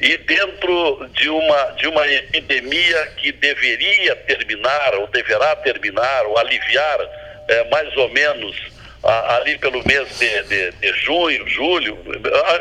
e 0.00 0.16
dentro 0.16 1.08
de 1.12 1.28
uma, 1.28 1.62
de 1.76 1.86
uma 1.86 2.04
epidemia 2.08 3.06
que 3.16 3.30
deveria 3.30 4.16
terminar, 4.16 4.96
ou 4.96 5.06
deverá 5.06 5.54
terminar, 5.54 6.26
ou 6.26 6.36
aliviar 6.36 6.98
é, 7.46 7.64
mais 7.70 7.96
ou 7.96 8.08
menos 8.08 8.56
a, 9.04 9.36
ali 9.36 9.56
pelo 9.56 9.86
mês 9.86 10.18
de, 10.18 10.42
de, 10.42 10.70
de 10.72 10.92
junho, 10.94 11.48
julho, 11.48 11.96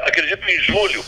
acredito 0.04 0.48
em 0.48 0.60
julho, 0.60 1.04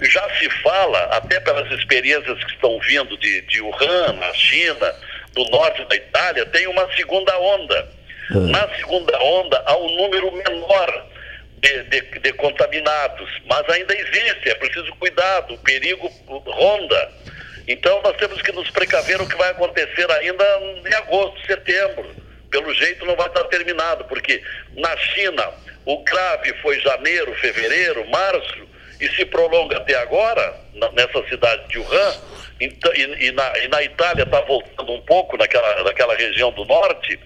já 0.00 0.30
se 0.38 0.48
fala, 0.62 0.98
até 1.06 1.40
pelas 1.40 1.68
experiências 1.72 2.38
que 2.44 2.52
estão 2.52 2.78
vindo 2.78 3.18
de, 3.18 3.40
de 3.42 3.60
Wuhan, 3.60 4.12
na 4.12 4.32
China, 4.32 4.94
do 5.34 5.44
norte 5.50 5.84
da 5.84 5.96
Itália, 5.96 6.46
tem 6.46 6.66
uma 6.66 6.90
segunda 6.94 7.36
onda. 7.38 7.88
Uhum. 8.30 8.48
Na 8.48 8.68
segunda 8.76 9.18
onda 9.22 9.62
há 9.66 9.76
um 9.76 9.96
número 9.96 10.32
menor 10.32 11.06
de, 11.58 11.82
de, 11.84 12.00
de, 12.20 12.32
contaminados, 12.34 13.28
mas 13.46 13.68
ainda 13.68 13.94
existe, 13.94 14.48
é 14.48 14.54
preciso 14.54 14.94
cuidado, 14.96 15.54
o 15.54 15.58
perigo 15.58 16.10
ronda. 16.46 17.12
Então 17.68 18.00
nós 18.02 18.16
temos 18.16 18.40
que 18.42 18.52
nos 18.52 18.70
precaver 18.70 19.20
o 19.20 19.28
que 19.28 19.36
vai 19.36 19.50
acontecer 19.50 20.10
ainda 20.10 20.44
em 20.86 20.94
agosto, 20.94 21.46
setembro. 21.46 22.14
Pelo 22.50 22.72
jeito 22.74 23.04
não 23.04 23.14
vai 23.14 23.28
estar 23.28 23.44
terminado, 23.44 24.04
porque 24.04 24.42
na 24.76 24.96
China 24.96 25.50
o 25.84 26.02
grave 26.02 26.52
foi 26.62 26.80
janeiro, 26.80 27.34
fevereiro, 27.36 28.08
março, 28.10 28.68
e 29.00 29.08
se 29.10 29.24
prolonga 29.24 29.78
até 29.78 29.96
agora, 29.96 30.54
nessa 30.92 31.26
cidade 31.28 31.66
de 31.68 31.78
Wuhan, 31.78 32.14
e, 32.60 32.66
e, 32.66 33.28
e, 33.28 33.32
na, 33.32 33.58
e 33.58 33.68
na, 33.68 33.82
Itália 33.82 34.24
está 34.24 34.40
voltando 34.42 34.92
um 34.92 35.00
pouco 35.02 35.36
naquela, 35.36 35.82
naquela 35.82 36.14
região 36.14 36.52
do 36.52 36.64
norte, 36.64 37.18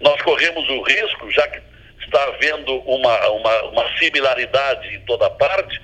nós 0.00 0.20
corremos 0.22 0.68
o 0.68 0.82
risco, 0.82 1.30
já 1.30 1.46
que 1.48 1.60
está 2.02 2.24
havendo 2.24 2.78
uma, 2.80 3.28
uma, 3.28 3.62
uma 3.64 3.98
similaridade 3.98 4.94
em 4.94 5.00
toda 5.00 5.30
parte, 5.30 5.80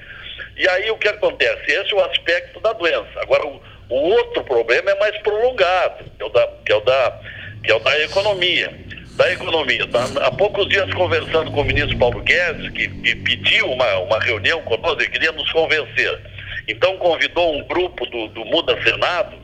e 0.57 0.69
aí 0.69 0.91
o 0.91 0.97
que 0.97 1.09
acontece? 1.09 1.71
Esse 1.71 1.93
é 1.93 1.97
o 1.97 2.05
aspecto 2.05 2.59
da 2.61 2.73
doença. 2.73 3.21
Agora, 3.21 3.47
o, 3.47 3.61
o 3.91 3.95
outro 3.95 4.43
problema 4.43 4.91
é 4.91 4.99
mais 4.99 5.17
prolongado, 5.19 6.05
que 6.17 6.23
é 6.23 6.27
o 6.27 6.29
da, 6.31 6.49
que 6.65 6.73
é 6.73 6.77
o 6.77 6.81
da, 6.81 7.21
que 7.63 7.71
é 7.71 7.75
o 7.75 7.79
da 7.79 8.01
economia. 8.01 8.73
Da 9.17 9.33
economia. 9.33 9.87
Tá? 9.89 10.05
Há 10.23 10.31
poucos 10.31 10.69
dias 10.69 10.93
conversando 10.95 11.51
com 11.51 11.61
o 11.61 11.65
ministro 11.65 11.97
Paulo 11.99 12.21
Guedes, 12.23 12.71
que, 12.71 12.89
que 12.89 13.17
pediu 13.17 13.71
uma, 13.71 13.99
uma 13.99 14.19
reunião 14.19 14.63
conosco, 14.63 15.01
ele 15.01 15.11
queria 15.11 15.33
nos 15.33 15.51
convencer. 15.53 16.21
Então 16.69 16.97
convidou 16.99 17.57
um 17.57 17.65
grupo 17.65 18.07
do, 18.07 18.29
do 18.29 18.45
Muda 18.45 18.81
Senado 18.83 19.37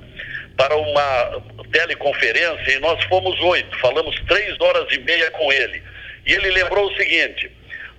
para 0.57 0.77
uma 0.77 1.43
teleconferência 1.73 2.73
e 2.73 2.79
nós 2.81 3.03
fomos 3.05 3.39
oito, 3.41 3.79
falamos 3.79 4.15
três 4.29 4.61
horas 4.61 4.87
e 4.93 4.99
meia 5.01 5.31
com 5.31 5.53
ele. 5.53 5.83
E 6.27 6.33
ele 6.33 6.51
lembrou 6.51 6.87
o 6.87 6.97
seguinte: 6.97 7.51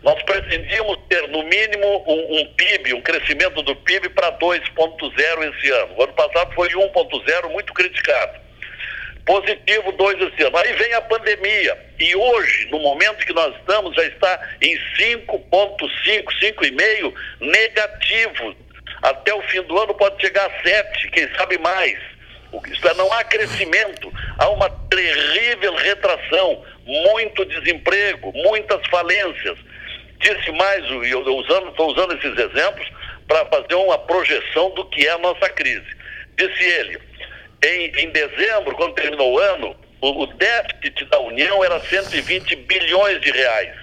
nós 0.04 0.22
pretendíamos 0.24 1.00
ter, 1.08 1.28
no 1.30 1.44
mínimo, 1.44 2.04
um, 2.06 2.40
um 2.40 2.54
PIB, 2.56 2.94
um 2.94 3.02
crescimento 3.02 3.62
do 3.62 3.76
PIB 3.76 4.10
para 4.10 4.32
2,0 4.34 5.56
esse 5.56 5.70
ano. 5.72 5.96
O 5.98 6.04
ano 6.04 6.14
passado 6.14 6.54
foi 6.54 6.70
1,0, 6.70 7.50
muito 7.52 7.74
criticado. 7.74 8.44
Positivo 9.26 9.94
2 9.94 10.22
esse 10.22 10.44
ano. 10.44 10.58
Aí 10.58 10.74
vem 10.74 10.94
a 10.94 11.02
pandemia. 11.02 11.78
E 11.98 12.14
hoje, 12.14 12.68
no 12.70 12.80
momento 12.80 13.26
que 13.26 13.32
nós 13.32 13.56
estamos, 13.56 13.96
já 13.96 14.04
está 14.04 14.50
em 14.62 14.78
5,5, 15.00 15.78
5,5 16.42 17.14
negativo. 17.40 18.56
Até 19.04 19.34
o 19.34 19.42
fim 19.44 19.62
do 19.63 19.78
ano 19.78 19.94
pode 19.94 20.20
chegar 20.22 20.46
a 20.46 20.63
7, 20.63 21.10
quem 21.10 21.28
sabe 21.36 21.58
mais. 21.58 22.00
É, 22.54 22.94
não 22.94 23.12
há 23.12 23.24
crescimento, 23.24 24.12
há 24.38 24.50
uma 24.50 24.70
terrível 24.89 25.76
retração, 25.76 26.63
muito 26.86 27.44
desemprego, 27.46 28.32
muitas 28.34 28.86
falências. 28.88 29.58
Disse 30.20 30.52
mais, 30.54 30.86
eu 30.89 31.20
estou 31.70 31.92
usando 31.92 32.13
esses 32.13 32.38
exemplos 32.38 32.88
para 33.28 33.46
fazer 33.48 33.76
uma 33.76 33.98
projeção 33.98 34.70
do 34.72 34.86
que 34.86 35.06
é 35.06 35.12
a 35.12 35.18
nossa 35.18 35.50
crise. 35.50 35.86
Disse 36.38 36.63
ele, 36.63 37.00
em, 37.63 37.92
em 38.04 38.10
dezembro, 38.10 38.76
quando 38.76 38.96
terminou 38.96 39.34
o 39.34 39.39
ano, 39.39 39.76
o, 40.00 40.24
o 40.24 40.28
déficit 40.28 41.06
da 41.06 41.20
União 41.20 41.63
era 41.63 41.80
120 41.80 42.56
bilhões 42.56 43.20
de 43.22 43.32
reais. 43.32 43.74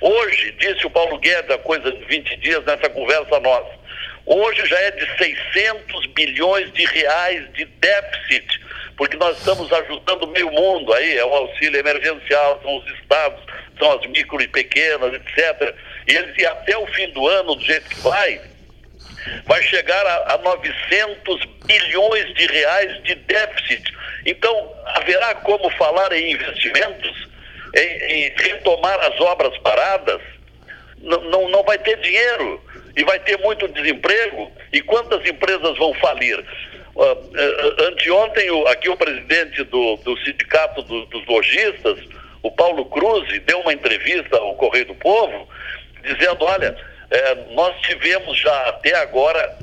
Hoje, 0.00 0.52
disse 0.58 0.86
o 0.86 0.90
Paulo 0.90 1.18
Guedes 1.18 1.50
há 1.50 1.58
coisa 1.58 1.90
de 1.90 2.04
20 2.04 2.36
dias 2.36 2.64
nessa 2.64 2.88
conversa 2.90 3.40
nossa, 3.40 3.83
hoje 4.26 4.66
já 4.66 4.78
é 4.78 4.90
de 4.92 5.16
600 5.16 6.06
bilhões 6.06 6.72
de 6.72 6.84
reais 6.84 7.52
de 7.52 7.64
déficit, 7.64 8.60
porque 8.96 9.16
nós 9.16 9.36
estamos 9.38 9.72
ajudando 9.72 10.26
meio 10.28 10.50
mundo 10.50 10.92
aí, 10.92 11.18
é 11.18 11.24
o 11.24 11.34
auxílio 11.34 11.78
emergencial, 11.78 12.60
são 12.62 12.76
os 12.76 12.86
estados, 12.98 13.40
são 13.78 13.92
as 13.92 14.06
micro 14.06 14.40
e 14.40 14.48
pequenas, 14.48 15.14
etc. 15.14 15.74
E 16.06 16.14
eles, 16.14 16.46
até 16.46 16.76
o 16.76 16.86
fim 16.88 17.10
do 17.10 17.26
ano, 17.26 17.54
do 17.54 17.64
jeito 17.64 17.88
que 17.88 18.00
vai, 18.00 18.40
vai 19.46 19.62
chegar 19.62 20.06
a, 20.06 20.34
a 20.34 20.38
900 20.38 21.44
bilhões 21.66 22.34
de 22.34 22.46
reais 22.46 23.02
de 23.02 23.14
déficit. 23.14 23.92
Então, 24.26 24.72
haverá 24.86 25.34
como 25.36 25.68
falar 25.70 26.12
em 26.12 26.32
investimentos, 26.32 27.28
em, 27.74 28.12
em 28.12 28.32
retomar 28.36 28.98
as 29.00 29.20
obras 29.20 29.56
paradas? 29.58 30.20
Não, 31.04 31.48
não, 31.48 31.62
vai 31.62 31.78
ter 31.78 31.98
dinheiro 32.00 32.60
e 32.96 33.04
vai 33.04 33.18
ter 33.20 33.38
muito 33.38 33.68
desemprego. 33.68 34.50
E 34.72 34.80
quantas 34.80 35.24
empresas 35.26 35.76
vão 35.78 35.94
falir? 35.94 36.38
Uh, 36.94 37.84
anteontem, 37.88 38.50
o, 38.50 38.66
aqui 38.68 38.88
o 38.88 38.96
presidente 38.96 39.64
do, 39.64 39.96
do 39.96 40.16
sindicato 40.18 40.82
do, 40.82 41.06
dos 41.06 41.26
lojistas, 41.26 41.98
o 42.42 42.50
Paulo 42.50 42.84
Cruz, 42.86 43.26
deu 43.42 43.60
uma 43.60 43.72
entrevista 43.72 44.36
ao 44.36 44.54
Correio 44.54 44.86
do 44.86 44.94
Povo, 44.94 45.48
dizendo, 46.02 46.44
olha, 46.44 46.76
é, 47.10 47.34
nós 47.50 47.74
tivemos 47.80 48.38
já 48.38 48.68
até 48.68 48.94
agora, 48.96 49.58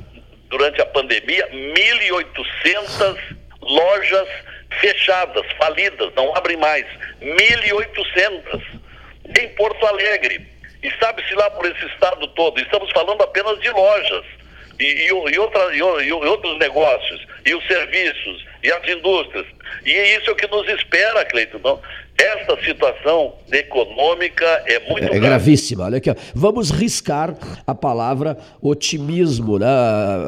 durante 0.48 0.80
a 0.80 0.86
pandemia, 0.86 1.48
1.800 1.50 3.18
lojas 3.62 4.28
fechadas, 4.80 5.44
falidas, 5.58 6.12
não 6.14 6.34
abrem 6.36 6.56
mais. 6.56 6.86
1.800 7.20 8.62
em 9.38 9.48
Porto 9.50 9.86
Alegre. 9.86 10.51
E 10.82 10.90
sabe-se 10.98 11.34
lá 11.34 11.48
por 11.50 11.64
esse 11.64 11.86
estado 11.86 12.26
todo, 12.28 12.60
estamos 12.60 12.90
falando 12.90 13.22
apenas 13.22 13.60
de 13.60 13.70
lojas 13.70 14.24
e, 14.80 14.84
e, 14.84 15.06
e, 15.06 15.38
outra, 15.38 15.74
e, 15.74 15.78
e 15.78 16.12
outros 16.12 16.58
negócios, 16.58 17.24
e 17.46 17.54
os 17.54 17.64
serviços, 17.66 18.44
e 18.62 18.72
as 18.72 18.88
indústrias. 18.88 19.46
E 19.84 19.92
é 19.92 20.16
isso 20.16 20.34
que 20.34 20.46
nos 20.48 20.68
espera, 20.68 21.24
Cleiton. 21.24 21.80
Esta 22.18 22.56
situação 22.64 23.32
econômica 23.50 24.44
é 24.66 24.78
muito 24.88 25.12
é, 25.12 25.16
é 25.16 25.18
gravíssima. 25.18 25.84
Olha 25.84 25.98
aqui, 25.98 26.14
vamos 26.34 26.70
riscar 26.70 27.34
a 27.66 27.74
palavra 27.74 28.38
otimismo, 28.60 29.58
né? 29.58 29.66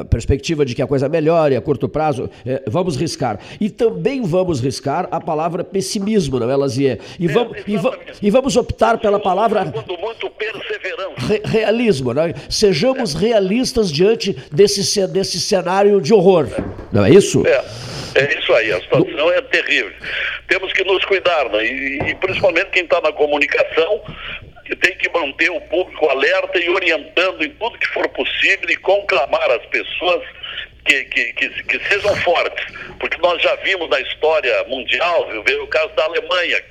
a 0.01 0.05
perspectiva 0.05 0.65
de 0.65 0.75
que 0.75 0.81
a 0.81 0.87
coisa 0.87 1.07
melhore 1.07 1.55
a 1.55 1.61
curto 1.61 1.87
prazo. 1.87 2.29
É, 2.45 2.63
vamos 2.67 2.97
riscar. 2.97 3.39
E 3.61 3.69
também 3.69 4.23
vamos 4.23 4.59
riscar 4.59 5.07
a 5.09 5.21
palavra 5.21 5.63
pessimismo, 5.63 6.39
não 6.39 6.49
é, 6.49 6.55
Lazier? 6.55 6.99
E, 7.19 7.27
é, 7.27 7.29
vamos, 7.29 7.57
e, 7.65 7.77
va 7.77 7.97
e, 8.21 8.29
vamos 8.29 8.57
optar 8.57 8.97
pela 8.97 9.19
palavra. 9.19 9.65
Muito 9.65 10.29
perseverança. 10.31 11.27
Re 11.27 11.41
realismo, 11.45 12.13
né? 12.13 12.33
Sejamos 12.49 13.13
realistas 13.13 13.91
diante 13.91 14.35
desse, 14.51 15.07
desse 15.07 15.39
cenário 15.39 16.01
de 16.01 16.13
horror. 16.13 16.47
Não 16.91 17.05
é 17.05 17.09
isso? 17.09 17.45
É. 17.47 17.63
É 18.15 18.39
isso 18.39 18.53
aí, 18.53 18.71
a 18.71 18.79
situação 18.79 19.31
é 19.31 19.41
terrível. 19.41 19.93
Temos 20.47 20.71
que 20.73 20.83
nos 20.83 21.03
cuidar, 21.05 21.49
né? 21.49 21.65
e, 21.65 21.99
e 22.09 22.15
principalmente 22.15 22.71
quem 22.71 22.83
está 22.83 23.01
na 23.01 23.11
comunicação, 23.11 24.01
que 24.65 24.75
tem 24.75 24.97
que 24.97 25.09
manter 25.09 25.51
o 25.51 25.61
público 25.61 26.09
alerta 26.09 26.57
e 26.57 26.69
orientando 26.69 27.43
em 27.43 27.49
tudo 27.51 27.77
que 27.77 27.87
for 27.87 28.07
possível 28.09 28.69
e 28.69 28.77
conclamar 28.77 29.51
as 29.51 29.65
pessoas 29.67 30.23
que, 30.85 31.03
que, 31.05 31.33
que, 31.33 31.49
que, 31.63 31.87
sejam 31.87 32.15
fortes. 32.17 32.65
Porque 32.99 33.17
nós 33.17 33.41
já 33.41 33.55
vimos 33.57 33.89
na 33.89 33.99
história 33.99 34.63
mundial, 34.63 35.27
viu, 35.45 35.63
o 35.63 35.67
caso 35.67 35.93
da 35.95 36.05
Alemanha. 36.05 36.63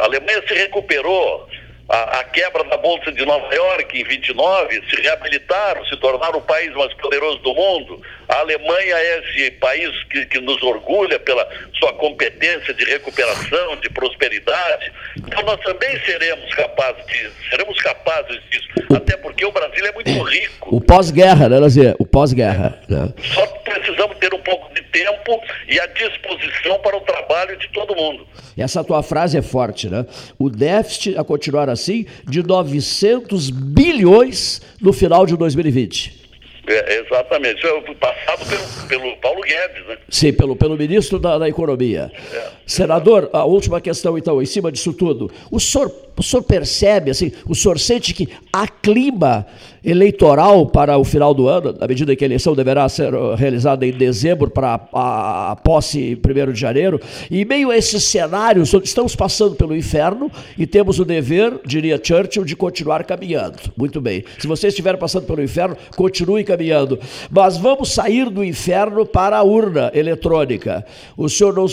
A 0.00 0.04
Alemanha 0.04 0.42
se 0.46 0.54
recuperou, 0.54 1.48
a, 1.88 2.20
a, 2.20 2.24
quebra 2.24 2.64
da 2.64 2.76
Bolsa 2.76 3.12
de 3.12 3.24
Nova 3.24 3.54
York 3.54 4.00
em 4.00 4.04
29, 4.04 4.82
se 4.88 5.00
reabilitaram, 5.00 5.84
se 5.86 5.96
tornaram 5.98 6.38
o 6.38 6.42
país 6.42 6.72
mais 6.74 6.92
poderoso 6.94 7.38
do 7.38 7.54
mundo. 7.54 8.02
A 8.32 8.40
Alemanha 8.40 8.94
é 8.96 9.18
esse 9.18 9.50
país 9.52 9.90
que, 10.04 10.24
que 10.24 10.40
nos 10.40 10.62
orgulha 10.62 11.18
pela 11.20 11.46
sua 11.78 11.92
competência 11.92 12.72
de 12.72 12.82
recuperação, 12.84 13.76
de 13.76 13.90
prosperidade. 13.90 14.90
Então 15.18 15.42
nós 15.42 15.60
também 15.60 16.00
seremos 16.00 16.54
capazes 16.54 17.04
disso, 17.06 17.34
seremos 17.50 17.78
capazes 17.82 18.40
disso, 18.50 18.68
até 18.96 19.18
porque 19.18 19.44
o 19.44 19.52
Brasil 19.52 19.84
é 19.84 19.92
muito 19.92 20.22
rico. 20.22 20.76
O 20.76 20.80
pós-guerra, 20.80 21.50
né, 21.50 21.58
Lazer? 21.58 21.94
O 21.98 22.06
pós-guerra. 22.06 22.80
Né? 22.88 23.12
Só 23.34 23.46
precisamos 23.46 24.16
ter 24.16 24.32
um 24.32 24.40
pouco 24.40 24.72
de 24.74 24.82
tempo 24.84 25.38
e 25.68 25.78
a 25.78 25.86
disposição 25.88 26.78
para 26.78 26.96
o 26.96 27.00
trabalho 27.02 27.58
de 27.58 27.68
todo 27.68 27.94
mundo. 27.94 28.26
Essa 28.56 28.82
tua 28.82 29.02
frase 29.02 29.36
é 29.36 29.42
forte, 29.42 29.90
né? 29.90 30.06
O 30.38 30.48
déficit 30.48 31.18
a 31.18 31.24
continuar 31.24 31.68
assim 31.68 32.06
de 32.26 32.42
900 32.42 33.50
bilhões 33.50 34.62
no 34.80 34.92
final 34.92 35.26
de 35.26 35.36
2020. 35.36 36.21
É, 36.66 37.00
exatamente. 37.00 37.58
Isso 37.58 37.66
é 37.66 37.94
passado 37.94 38.44
pelo, 38.46 38.88
pelo 38.88 39.16
Paulo 39.16 39.40
Guedes, 39.42 39.86
né? 39.86 39.98
Sim, 40.08 40.32
pelo, 40.32 40.54
pelo 40.54 40.76
ministro 40.76 41.18
da, 41.18 41.38
da 41.38 41.48
Economia. 41.48 42.10
É. 42.32 42.48
Senador, 42.66 43.28
a 43.32 43.44
última 43.44 43.80
questão, 43.80 44.16
então, 44.16 44.40
em 44.40 44.46
cima 44.46 44.70
disso 44.70 44.92
tudo. 44.92 45.30
O 45.50 45.58
senhor, 45.58 45.90
o 46.22 46.24
senhor 46.24 46.42
percebe, 46.44 47.10
assim, 47.10 47.32
o 47.46 47.54
senhor 47.54 47.78
sente 47.78 48.14
que 48.14 48.28
há 48.52 48.66
clima 48.66 49.44
eleitoral 49.84 50.66
para 50.66 50.96
o 50.96 51.04
final 51.04 51.34
do 51.34 51.48
ano, 51.48 51.74
à 51.80 51.88
medida 51.88 52.14
que 52.14 52.24
a 52.24 52.28
eleição 52.28 52.54
deverá 52.54 52.88
ser 52.88 53.12
uh, 53.12 53.34
realizada 53.34 53.84
em 53.84 53.90
dezembro 53.90 54.48
para 54.48 54.80
a, 54.92 55.56
posse 55.64 56.00
em 56.00 56.14
1 56.14 56.52
de 56.52 56.60
janeiro, 56.60 57.00
e 57.30 57.44
meio 57.44 57.70
a 57.70 57.76
esses 57.76 58.04
cenários, 58.04 58.72
estamos 58.74 59.16
passando 59.16 59.56
pelo 59.56 59.76
inferno 59.76 60.30
e 60.56 60.66
temos 60.66 61.00
o 61.00 61.04
dever, 61.04 61.60
diria 61.66 62.00
Churchill, 62.02 62.44
de 62.44 62.54
continuar 62.54 63.02
caminhando. 63.04 63.58
Muito 63.76 64.00
bem. 64.00 64.24
Se 64.38 64.46
você 64.46 64.68
estiver 64.68 64.96
passando 64.96 65.26
pelo 65.26 65.42
inferno, 65.42 65.76
continue 65.96 66.44
caminhando. 66.44 66.98
Mas 67.30 67.56
vamos 67.56 67.92
sair 67.92 68.30
do 68.30 68.44
inferno 68.44 69.04
para 69.04 69.38
a 69.38 69.42
urna 69.42 69.90
eletrônica. 69.94 70.84
O 71.16 71.28
senhor 71.28 71.54
não, 71.54 71.66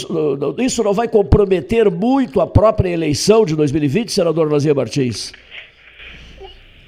isso 0.57 0.83
não 0.83 0.93
vai 0.93 1.07
comprometer 1.07 1.91
muito 1.91 2.41
a 2.41 2.47
própria 2.47 2.89
eleição 2.89 3.45
de 3.45 3.55
2020, 3.55 4.11
senador 4.11 4.38
Lazia 4.47 4.73
Martins? 4.73 5.33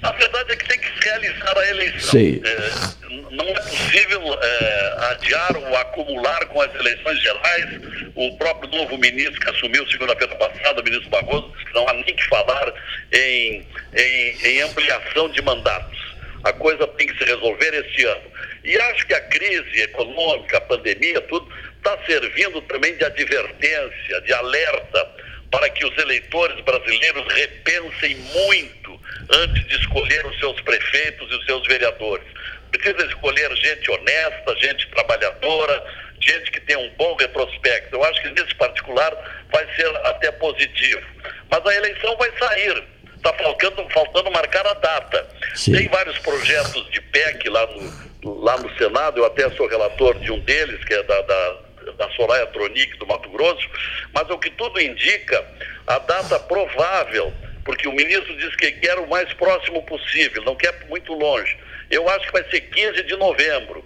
A 0.02 0.10
verdade 0.12 0.52
é 0.52 0.56
que 0.56 0.68
tem 0.68 0.78
que 0.80 0.86
se 0.86 1.08
realizar 1.08 1.56
a 1.56 1.70
eleição. 1.70 2.10
Sim. 2.10 2.42
É, 2.44 3.12
não 3.30 3.48
é 3.48 3.54
possível 3.54 4.38
é, 4.42 4.96
adiar 5.10 5.56
ou 5.56 5.76
acumular 5.76 6.44
com 6.46 6.60
as 6.60 6.74
eleições 6.74 7.20
gerais. 7.20 7.80
O 8.16 8.36
próprio 8.36 8.70
novo 8.70 8.98
ministro 8.98 9.40
que 9.40 9.50
assumiu 9.50 9.86
segunda-feira 9.88 10.34
passada, 10.34 10.80
o 10.80 10.84
ministro 10.84 11.08
Barroso, 11.08 11.52
não 11.72 11.88
há 11.88 11.92
nem 11.92 12.16
que 12.16 12.24
falar 12.24 12.72
em, 13.12 13.66
em, 13.94 14.36
em 14.44 14.62
ampliação 14.62 15.28
de 15.28 15.40
mandatos. 15.42 15.98
A 16.42 16.52
coisa 16.52 16.86
tem 16.88 17.06
que 17.06 17.16
se 17.16 17.24
resolver 17.24 17.72
este 17.72 18.04
ano. 18.04 18.32
E 18.64 18.76
acho 18.76 19.06
que 19.06 19.14
a 19.14 19.20
crise 19.20 19.82
econômica, 19.82 20.58
a 20.58 20.60
pandemia, 20.62 21.20
tudo, 21.22 21.48
está 21.76 21.96
servindo 22.06 22.60
também 22.62 22.96
de 22.96 23.04
advertência, 23.04 24.20
de 24.22 24.32
alerta, 24.32 25.08
para 25.52 25.68
que 25.68 25.84
os 25.84 25.96
eleitores 25.98 26.58
brasileiros 26.64 27.30
repensem 27.34 28.16
muito 28.16 29.00
antes 29.30 29.68
de 29.68 29.76
escolher 29.76 30.26
os 30.26 30.38
seus 30.38 30.58
prefeitos 30.62 31.30
e 31.30 31.34
os 31.34 31.44
seus 31.44 31.66
vereadores. 31.68 32.26
Precisa 32.70 33.06
escolher 33.06 33.54
gente 33.56 33.90
honesta, 33.90 34.56
gente 34.56 34.88
trabalhadora, 34.88 35.84
gente 36.20 36.50
que 36.50 36.60
tem 36.60 36.76
um 36.76 36.90
bom 36.96 37.14
retrospecto. 37.16 37.94
Eu 37.94 38.02
acho 38.02 38.22
que 38.22 38.30
nesse 38.30 38.54
particular 38.54 39.12
vai 39.52 39.66
ser 39.76 39.94
até 40.06 40.32
positivo. 40.32 41.06
Mas 41.50 41.66
a 41.66 41.74
eleição 41.74 42.16
vai 42.16 42.32
sair. 42.38 42.84
Está 43.14 43.32
faltando, 43.34 43.86
faltando 43.90 44.30
marcar 44.30 44.66
a 44.66 44.74
data. 44.74 45.28
Sim. 45.54 45.72
Tem 45.74 45.88
vários 45.88 46.18
projetos 46.20 46.90
de 46.90 47.00
PEC 47.02 47.48
lá 47.50 47.66
no, 47.66 48.42
lá 48.42 48.56
no 48.56 48.74
Senado, 48.76 49.18
eu 49.18 49.26
até 49.26 49.50
sou 49.50 49.68
relator 49.68 50.18
de 50.18 50.32
um 50.32 50.40
deles, 50.40 50.82
que 50.84 50.94
é 50.94 51.02
da, 51.02 51.20
da, 51.22 51.58
da 51.96 52.10
Soraya 52.10 52.46
Tronic 52.48 52.96
do 52.98 53.06
Mato 53.06 53.28
Grosso, 53.30 53.68
mas 54.12 54.28
o 54.30 54.38
que 54.38 54.50
tudo 54.50 54.80
indica, 54.80 55.44
a 55.86 55.98
data 55.98 56.38
provável, 56.40 57.32
porque 57.64 57.88
o 57.88 57.92
ministro 57.92 58.36
diz 58.36 58.54
que 58.56 58.72
quer 58.72 58.98
o 58.98 59.08
mais 59.08 59.32
próximo 59.34 59.82
possível, 59.82 60.42
não 60.44 60.56
quer 60.56 60.86
muito 60.88 61.12
longe. 61.12 61.56
Eu 61.90 62.08
acho 62.08 62.26
que 62.26 62.32
vai 62.32 62.44
ser 62.50 62.60
15 62.60 63.02
de 63.04 63.16
novembro. 63.16 63.84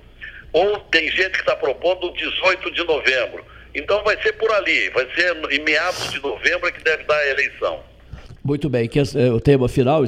Ou 0.53 0.79
tem 0.79 1.11
gente 1.11 1.33
que 1.33 1.41
está 1.41 1.57
propondo 1.57 2.13
18 2.13 2.71
de 2.71 2.85
novembro. 2.85 3.45
Então 3.75 4.03
vai 4.05 4.21
ser 4.23 4.33
por 4.33 4.51
ali, 4.53 4.89
vai 4.91 5.07
ser 5.15 5.37
em 5.51 5.63
meados 5.63 6.11
de 6.11 6.23
novembro 6.23 6.73
que 6.73 6.83
deve 6.83 7.05
dar 7.05 7.17
a 7.17 7.29
eleição. 7.29 7.81
Muito 8.43 8.71
bem, 8.71 8.89
que 8.89 9.01
é 9.01 9.03
o 9.33 9.41
tema 9.41 9.69
final. 9.69 10.05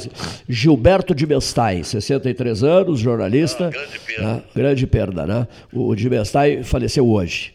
Gilberto 0.48 1.12
de 1.12 1.27
Bestai, 1.27 1.83
63 1.83 2.62
anos, 2.62 3.01
jornalista. 3.01 3.66
Ah, 3.66 3.70
grande 3.70 3.98
perda. 3.98 4.22
Né? 4.22 4.42
Grande 4.55 4.87
perda, 4.87 5.27
né? 5.27 5.48
O 5.72 5.94
de 5.94 6.09
Bestai 6.09 6.62
faleceu 6.62 7.07
hoje. 7.11 7.53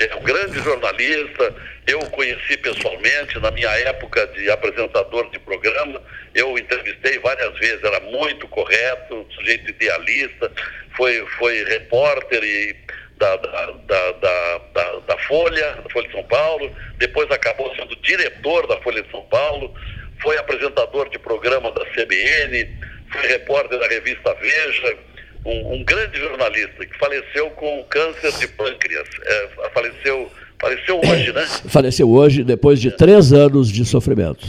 É 0.00 0.16
um 0.16 0.22
grande 0.22 0.60
jornalista, 0.60 1.54
eu 1.86 2.00
o 2.00 2.10
conheci 2.10 2.56
pessoalmente 2.56 3.38
na 3.38 3.50
minha 3.52 3.70
época 3.88 4.26
de 4.28 4.50
apresentador 4.50 5.30
de 5.30 5.38
programa. 5.38 6.02
Eu 6.34 6.58
entrevistei 6.58 7.18
várias 7.20 7.56
vezes, 7.58 7.82
era 7.84 8.00
muito 8.00 8.48
correto, 8.48 9.26
sujeito 9.34 9.70
idealista, 9.70 10.50
foi, 10.96 11.24
foi 11.38 11.64
repórter 11.64 12.42
e 12.42 12.76
da, 13.16 13.36
da, 13.36 13.66
da, 13.70 14.58
da, 14.72 14.98
da 15.06 15.18
Folha, 15.18 15.74
da 15.82 15.90
Folha 15.90 16.08
de 16.08 16.12
São 16.14 16.24
Paulo, 16.24 16.70
depois 16.98 17.30
acabou 17.30 17.74
sendo 17.76 17.94
diretor 17.96 18.66
da 18.66 18.76
Folha 18.80 19.02
de 19.02 19.10
São 19.10 19.22
Paulo, 19.26 19.72
foi 20.20 20.36
apresentador 20.36 21.08
de 21.10 21.18
programa 21.18 21.70
da 21.70 21.84
CBN, 21.86 22.68
foi 23.12 23.26
repórter 23.28 23.78
da 23.78 23.86
revista 23.86 24.34
Veja, 24.40 24.96
um, 25.44 25.74
um 25.74 25.84
grande 25.84 26.18
jornalista 26.18 26.86
que 26.86 26.98
faleceu 26.98 27.50
com 27.50 27.84
câncer 27.84 28.32
de 28.38 28.48
pâncreas. 28.48 29.08
É, 29.22 29.48
faleceu, 29.72 30.30
faleceu 30.60 31.00
hoje, 31.04 31.32
né? 31.32 31.46
Faleceu 31.68 32.10
hoje, 32.10 32.44
depois 32.44 32.80
de 32.80 32.90
três 32.90 33.32
anos 33.32 33.68
de 33.68 33.84
sofrimento. 33.84 34.46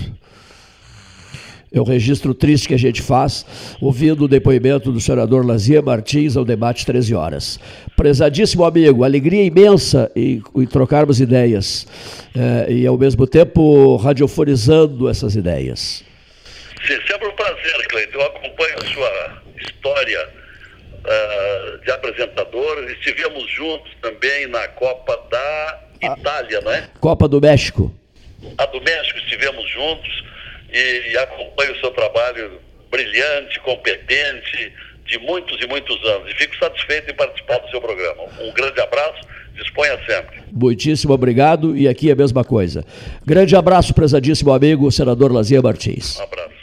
É 1.74 1.82
o 1.82 1.84
registro 1.84 2.34
triste 2.34 2.70
que 2.70 2.74
a 2.74 2.80
gente 2.80 3.02
faz, 3.02 3.46
ouvindo 3.82 4.24
o 4.24 4.28
depoimento 4.30 4.94
do 4.94 5.02
senador 5.02 5.46
Lazia 5.46 5.82
Martins 5.82 6.38
ao 6.38 6.46
debate 6.46 6.86
13 6.86 7.14
horas. 7.14 7.60
Prezadíssimo 7.98 8.64
amigo, 8.64 9.04
alegria 9.04 9.44
imensa 9.44 10.10
em, 10.16 10.42
em 10.56 10.66
trocarmos 10.66 11.20
ideias 11.20 11.86
é, 12.34 12.72
e, 12.72 12.88
ao 12.88 12.98
mesmo 12.98 13.28
tempo, 13.28 13.98
radiofonizando 13.98 15.10
essas 15.10 15.36
ideias. 15.36 16.02
Sempre 16.88 17.28
um 17.28 17.36
prazer, 17.36 17.88
Cleiton. 17.90 18.20
Eu 18.20 18.26
acompanho 18.26 18.76
a 18.78 18.86
sua 18.94 19.44
história 19.58 20.45
uh, 21.06 21.78
de 21.80 21.92
apresentador. 21.92 22.84
Estivemos 22.92 23.50
juntos 23.52 23.92
também 24.02 24.48
na 24.48 24.68
Copa 24.70 25.18
da 25.30 25.82
Itália, 26.02 26.62
não 26.62 26.72
é? 26.72 26.90
Copa 27.00 27.28
do 27.28 27.40
México. 27.40 27.94
A 28.58 28.66
do 28.66 28.82
México 28.82 29.18
estivemos 29.20 29.70
juntos 29.70 30.24
e, 30.72 31.12
e 31.12 31.18
acompanho 31.18 31.74
o 31.74 31.80
seu 31.80 31.92
trabalho 31.92 32.60
brilhante, 32.92 33.60
competente, 33.62 34.74
de 35.06 35.20
muitos 35.20 35.62
e 35.62 35.68
muitos 35.68 36.04
anos. 36.04 36.32
E 36.32 36.36
fico 36.36 36.56
satisfeito 36.58 37.12
em 37.12 37.16
participar 37.16 37.58
do 37.60 37.70
seu 37.70 37.80
programa. 37.82 38.24
Um 38.42 38.52
grande 38.54 38.80
abraço, 38.82 39.22
disponha 39.56 39.98
sempre. 40.06 40.42
Muitíssimo 40.52 41.14
obrigado 41.14 41.78
e 41.78 41.88
aqui 41.88 42.10
é 42.10 42.14
a 42.14 42.16
mesma 42.16 42.44
coisa. 42.44 42.84
Grande 43.26 43.56
abraço, 43.56 43.94
prezadíssimo 43.94 44.52
amigo, 44.52 44.92
senador 44.92 45.32
Lazia 45.32 45.62
Martins. 45.62 46.18
Um 46.18 46.24
abraço. 46.24 46.55